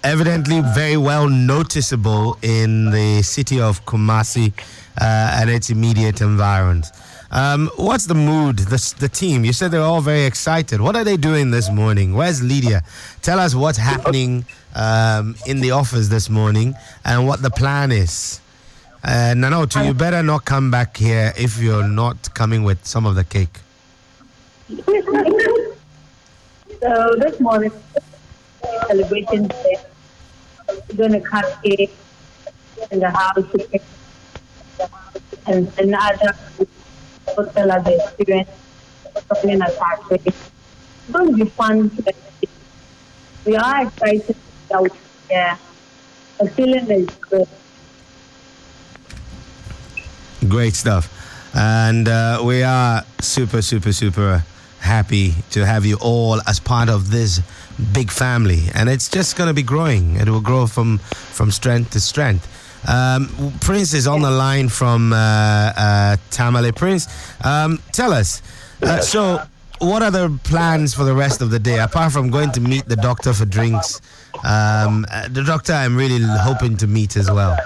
evidently 0.03 0.61
very 0.75 0.97
well 0.97 1.29
noticeable 1.29 2.37
in 2.41 2.91
the 2.91 3.21
city 3.21 3.59
of 3.61 3.85
Kumasi 3.85 4.53
uh, 4.99 5.39
and 5.39 5.49
its 5.49 5.69
immediate 5.69 6.21
environs. 6.21 6.91
Um, 7.31 7.71
what's 7.77 8.05
the 8.05 8.13
mood? 8.13 8.59
The, 8.59 8.95
the 8.99 9.09
team. 9.09 9.43
You 9.43 9.53
said 9.53 9.71
they're 9.71 9.81
all 9.81 10.01
very 10.01 10.25
excited. 10.25 10.81
What 10.81 10.95
are 10.95 11.03
they 11.03 11.17
doing 11.17 11.49
this 11.49 11.71
morning? 11.71 12.13
Where's 12.13 12.43
Lydia? 12.43 12.83
Tell 13.23 13.39
us 13.39 13.55
what's 13.55 13.79
happening 13.79 14.45
um, 14.75 15.35
in 15.47 15.59
the 15.59 15.71
office 15.71 16.09
this 16.09 16.29
morning 16.29 16.75
and 17.05 17.25
what 17.25 17.41
the 17.41 17.49
plan 17.49 17.91
is. 17.91 18.39
Uh, 19.03 19.33
Nanotu, 19.35 19.85
you 19.85 19.93
better 19.93 20.23
not 20.23 20.45
come 20.45 20.71
back 20.71 20.95
here 20.95 21.33
if 21.37 21.61
you're 21.61 21.85
not 21.87 22.33
coming 22.33 22.63
with 22.63 22.85
some 22.85 23.05
of 23.05 23.15
the 23.15 23.23
cake. 23.25 23.59
So 26.79 27.15
this 27.19 27.37
morning, 27.41 27.71
celebration 28.87 29.47
day, 29.47 29.75
we're 30.69 30.95
going 30.95 31.11
to 31.11 31.19
cut 31.19 31.45
cake 31.63 31.93
in 32.91 32.99
the 32.99 33.09
house 33.09 33.43
and 35.47 35.69
and 35.77 35.95
other 35.95 36.33
people 36.57 37.45
tell 37.47 37.71
experience 37.95 38.49
of 39.29 39.37
being 39.43 39.61
a. 39.61 39.67
It's 40.25 40.51
going 41.11 41.27
to 41.37 41.43
be 41.43 41.49
fun. 41.51 41.91
We 43.45 43.57
are 43.57 43.85
excited 43.85 44.37
that 44.69 44.81
we're 44.81 44.89
here. 45.29 45.57
The 46.39 46.49
feeling 46.51 46.89
is 46.89 47.07
good. 47.29 47.47
Great 50.49 50.73
stuff. 50.73 51.09
And 51.55 52.07
uh, 52.07 52.41
we 52.43 52.63
are 52.63 53.03
super, 53.21 53.61
super, 53.61 53.93
super 53.93 54.43
happy 54.79 55.33
to 55.51 55.65
have 55.65 55.85
you 55.85 55.97
all 56.01 56.41
as 56.47 56.59
part 56.59 56.89
of 56.89 57.11
this 57.11 57.41
big 57.93 58.11
family. 58.11 58.63
And 58.73 58.89
it's 58.89 59.09
just 59.09 59.37
going 59.37 59.47
to 59.47 59.53
be 59.53 59.63
growing. 59.63 60.15
It 60.15 60.27
will 60.27 60.41
grow 60.41 60.67
from, 60.67 60.97
from 60.97 61.51
strength 61.51 61.91
to 61.91 61.99
strength. 61.99 62.49
Um, 62.87 63.53
Prince 63.61 63.93
is 63.93 64.07
on 64.07 64.21
the 64.21 64.31
line 64.31 64.67
from 64.67 65.13
uh, 65.13 65.15
uh, 65.15 66.17
Tamale. 66.31 66.71
Prince, 66.73 67.07
um, 67.45 67.79
tell 67.93 68.11
us. 68.11 68.41
Uh, 68.81 68.99
so, 68.99 69.41
what 69.79 70.03
are 70.03 70.11
the 70.11 70.37
plans 70.43 70.93
for 70.93 71.03
the 71.03 71.13
rest 71.13 71.41
of 71.41 71.49
the 71.49 71.59
day 71.59 71.79
apart 71.79 72.11
from 72.11 72.29
going 72.29 72.51
to 72.51 72.59
meet 72.59 72.85
the 72.85 72.97
doctor 72.97 73.31
for 73.33 73.45
drinks? 73.45 74.01
Um, 74.43 75.05
uh, 75.09 75.29
the 75.29 75.43
doctor, 75.43 75.73
I'm 75.73 75.95
really 75.95 76.19
hoping 76.21 76.75
to 76.77 76.87
meet 76.87 77.15
as 77.15 77.31
well. 77.31 77.57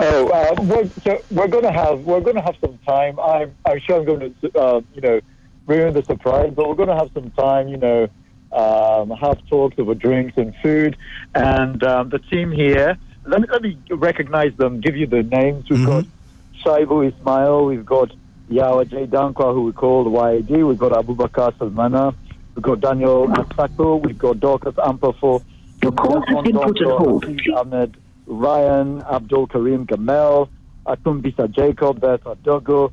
Oh, 0.00 0.28
uh, 0.28 0.54
we're, 0.62 0.88
so 1.02 1.22
we're 1.32 1.48
going 1.48 1.64
to 1.64 1.72
have 1.72 2.00
we're 2.04 2.20
going 2.20 2.36
to 2.36 2.42
have 2.42 2.56
some 2.60 2.78
time. 2.86 3.18
I'm 3.18 3.54
I'm 3.64 3.80
sure 3.80 3.96
I'm 3.96 4.04
going 4.04 4.32
to 4.32 4.58
uh, 4.58 4.80
you 4.94 5.00
know 5.00 5.20
ruin 5.66 5.92
the 5.92 6.04
surprise, 6.04 6.52
but 6.54 6.68
we're 6.68 6.76
going 6.76 6.88
to 6.88 6.96
have 6.96 7.10
some 7.12 7.30
time. 7.32 7.66
You 7.68 7.78
know, 7.78 8.08
um, 8.52 9.10
have 9.10 9.44
talks 9.48 9.76
over 9.78 9.94
drinks 9.94 10.36
and 10.36 10.54
food, 10.62 10.96
and 11.34 11.82
um, 11.82 12.10
the 12.10 12.20
team 12.20 12.52
here. 12.52 12.96
Let 13.26 13.40
me 13.40 13.48
let 13.50 13.62
me 13.62 13.76
recognize 13.90 14.54
them. 14.56 14.80
Give 14.80 14.96
you 14.96 15.06
the 15.06 15.24
names. 15.24 15.68
We've 15.68 15.84
got 15.84 16.04
Shaibu 16.64 17.12
Ismail. 17.12 17.66
We've 17.66 17.84
got 17.84 18.12
Yawa 18.50 18.88
J 18.88 19.06
Dankwa, 19.06 19.52
who 19.52 19.62
we 19.62 19.72
call 19.72 20.04
the 20.04 20.10
YAD. 20.10 20.64
We've 20.64 20.78
got 20.78 20.92
Abubakar 20.92 21.52
Salmana. 21.54 22.14
We've 22.54 22.62
got 22.62 22.80
Daniel 22.80 23.26
Asako. 23.26 24.00
We've 24.00 24.16
got 24.16 24.38
Dorcas 24.38 24.74
Ampafo. 24.74 25.42
Your 25.82 25.92
call 25.92 26.24
has 26.24 26.44
been 26.44 26.54
put 26.56 26.82
on 26.82 26.98
hold. 26.98 27.40
Ahmed 27.56 27.96
Ryan, 28.28 29.02
Abdul 29.02 29.46
Karim 29.48 29.84
Gamel, 29.84 30.48
Atumbisa 30.86 31.50
Jacob, 31.50 32.00
Bertha 32.00 32.36
Dogo, 32.42 32.92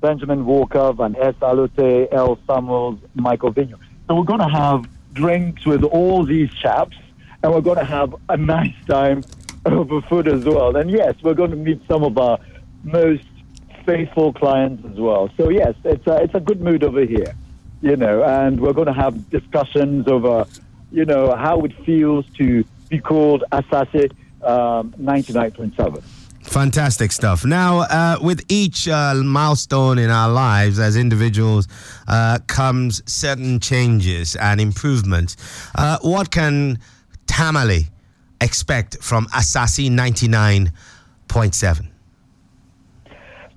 Benjamin 0.00 0.44
Walker, 0.44 0.92
Van 0.92 1.16
S. 1.16 1.34
Alute, 1.40 2.08
L. 2.12 2.38
Samuels, 2.46 2.98
Michael 3.14 3.52
Vigno. 3.52 3.78
So 4.06 4.14
we're 4.14 4.24
going 4.24 4.40
to 4.40 4.48
have 4.48 4.86
drinks 5.14 5.64
with 5.64 5.82
all 5.82 6.24
these 6.24 6.52
chaps, 6.52 6.96
and 7.42 7.52
we're 7.52 7.62
going 7.62 7.78
to 7.78 7.84
have 7.84 8.14
a 8.28 8.36
nice 8.36 8.74
time 8.86 9.24
over 9.66 10.02
food 10.02 10.28
as 10.28 10.44
well. 10.44 10.76
And 10.76 10.90
yes, 10.90 11.14
we're 11.22 11.34
going 11.34 11.50
to 11.50 11.56
meet 11.56 11.80
some 11.88 12.04
of 12.04 12.18
our 12.18 12.38
most 12.82 13.24
faithful 13.86 14.32
clients 14.32 14.84
as 14.84 14.98
well. 14.98 15.30
So 15.36 15.48
yes, 15.48 15.74
it's 15.84 16.06
a, 16.06 16.22
it's 16.22 16.34
a 16.34 16.40
good 16.40 16.60
mood 16.60 16.84
over 16.84 17.04
here, 17.04 17.34
you 17.80 17.96
know, 17.96 18.22
and 18.22 18.60
we're 18.60 18.72
going 18.72 18.86
to 18.86 18.92
have 18.92 19.30
discussions 19.30 20.08
over, 20.08 20.46
you 20.92 21.04
know, 21.04 21.34
how 21.34 21.60
it 21.60 21.72
feels 21.84 22.26
to 22.36 22.64
be 22.88 22.98
called 22.98 23.44
Asaase 23.52 24.12
um, 24.44 24.92
99.7. 25.00 26.02
Fantastic 26.44 27.10
stuff. 27.10 27.44
Now, 27.44 27.80
uh, 27.80 28.18
with 28.20 28.44
each 28.48 28.86
uh, 28.86 29.14
milestone 29.14 29.98
in 29.98 30.10
our 30.10 30.28
lives 30.30 30.78
as 30.78 30.94
individuals 30.94 31.66
uh, 32.06 32.38
comes 32.46 33.02
certain 33.10 33.60
changes 33.60 34.36
and 34.36 34.60
improvements. 34.60 35.36
Uh, 35.74 35.98
what 36.02 36.30
can 36.30 36.78
Tamale 37.26 37.88
expect 38.40 38.98
from 39.02 39.26
Asaase 39.28 39.90
99.7? 39.90 41.88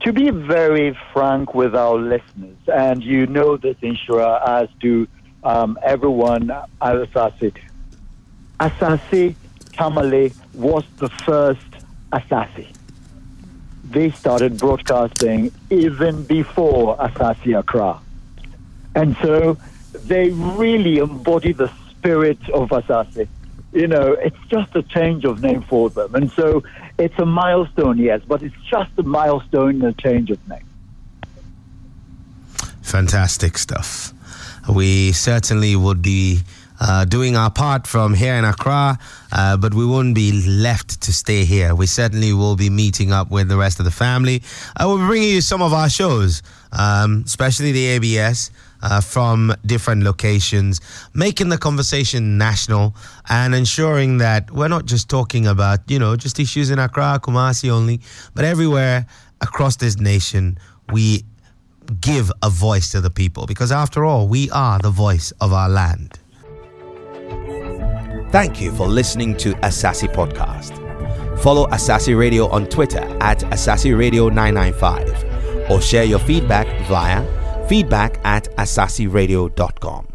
To 0.02 0.14
be 0.14 0.30
very 0.30 0.98
frank 1.12 1.54
with 1.54 1.76
our 1.76 1.98
listeners, 1.98 2.58
and 2.68 3.04
you 3.04 3.28
know 3.28 3.58
this, 3.58 3.76
Nhyira, 3.78 4.48
as 4.48 4.70
do 4.80 5.08
um, 5.44 5.78
everyone 5.84 6.50
at 6.52 6.70
Asaase, 6.82 7.54
Asaase 8.60 9.36
Tamale 9.74 10.32
was 10.58 10.84
the 10.98 11.10
first 11.10 11.62
Asaase. 12.12 12.68
They 13.86 14.12
started 14.12 14.58
broadcasting 14.58 15.52
even 15.70 16.24
before 16.24 16.98
Asaase 16.98 17.58
Accra. 17.58 18.00
And 18.96 19.16
so 19.22 19.58
they 19.94 20.30
really 20.30 20.98
embody 20.98 21.54
the 21.54 21.72
spirit 21.92 22.40
of 22.50 22.70
Asaase. 22.70 23.28
You 23.74 23.88
know, 23.88 24.14
it's 24.14 24.38
just 24.50 24.76
a 24.76 24.84
change 24.84 25.24
of 25.26 25.42
name 25.42 25.62
for 25.62 25.90
them. 25.90 26.16
And 26.16 26.32
so 26.32 26.64
it's 26.98 27.18
a 27.20 27.26
milestone, 27.26 27.98
yes, 27.98 28.22
but 28.28 28.42
it's 28.42 28.56
just 28.70 28.92
a 28.98 29.04
milestone 29.04 29.82
and 29.82 29.84
a 29.84 29.94
change 29.94 30.32
of 30.32 30.48
name. 30.50 30.66
Fantastic 32.82 33.58
stuff. 33.58 34.14
We 34.74 35.12
certainly 35.12 35.76
would 35.76 36.02
be 36.02 36.42
uh, 36.80 37.06
doing 37.06 37.36
our 37.36 37.50
part 37.50 37.88
from 37.88 38.14
here 38.14 38.36
in 38.36 38.46
Accra, 38.46 38.98
uh, 39.32 39.58
but 39.58 39.74
we 39.74 39.86
won't 39.86 40.16
be 40.16 40.32
left 40.48 41.02
to 41.02 41.14
stay 41.14 41.46
here. 41.46 41.76
We 41.76 41.88
certainly 41.88 42.34
will 42.34 42.56
be 42.56 42.70
meeting 42.70 43.12
up 43.12 43.32
with 43.32 43.48
the 43.50 43.58
rest 43.58 43.80
of 43.80 43.86
the 43.86 43.92
family. 43.92 44.44
I 44.76 44.86
will 44.86 44.98
be 44.98 45.06
bringing 45.08 45.30
you 45.30 45.42
some 45.42 45.62
of 45.62 45.74
our 45.74 45.90
shows, 45.90 46.44
um, 46.72 47.24
especially 47.26 47.72
the 47.72 47.86
ABS. 47.88 48.52
Uh, 48.80 49.02
from 49.02 49.52
different 49.66 50.04
locations, 50.04 50.80
making 51.16 51.50
the 51.50 51.58
conversation 51.58 52.38
national 52.38 52.96
and 53.28 53.56
ensuring 53.56 54.20
that 54.20 54.52
we're 54.52 54.68
not 54.68 54.86
just 54.86 55.10
talking 55.10 55.48
about, 55.48 55.80
you 55.88 55.98
know, 55.98 56.16
just 56.16 56.40
issues 56.40 56.70
in 56.70 56.78
Accra, 56.78 57.20
Kumasi 57.20 57.72
only, 57.72 58.00
but 58.36 58.46
everywhere 58.46 59.08
across 59.42 59.78
this 59.78 59.98
nation, 59.98 60.60
we 60.94 61.24
give 62.02 62.32
a 62.44 62.52
voice 62.52 62.92
to 62.92 63.02
the 63.02 63.10
people 63.10 63.48
because 63.48 63.72
after 63.72 64.06
all, 64.06 64.28
we 64.28 64.50
are 64.52 64.78
the 64.78 64.92
voice 64.92 65.32
of 65.42 65.54
our 65.54 65.70
land. 65.70 66.20
Thank 68.32 68.62
you 68.62 68.72
for 68.74 68.88
listening 68.88 69.38
to 69.38 69.54
Asaase 69.56 70.14
Podcast. 70.14 70.84
Follow 71.42 71.68
Asaase 71.68 72.18
Radio 72.18 72.48
on 72.50 72.66
Twitter 72.68 73.00
at 73.22 73.40
Asaase 73.40 73.98
Radio 73.98 74.28
995 74.30 75.72
or 75.72 75.82
share 75.82 76.04
your 76.04 76.20
feedback 76.20 76.68
via 76.88 77.24
feedback 77.68 78.20
at 78.26 78.46
asaaseradio.com. 78.58 80.07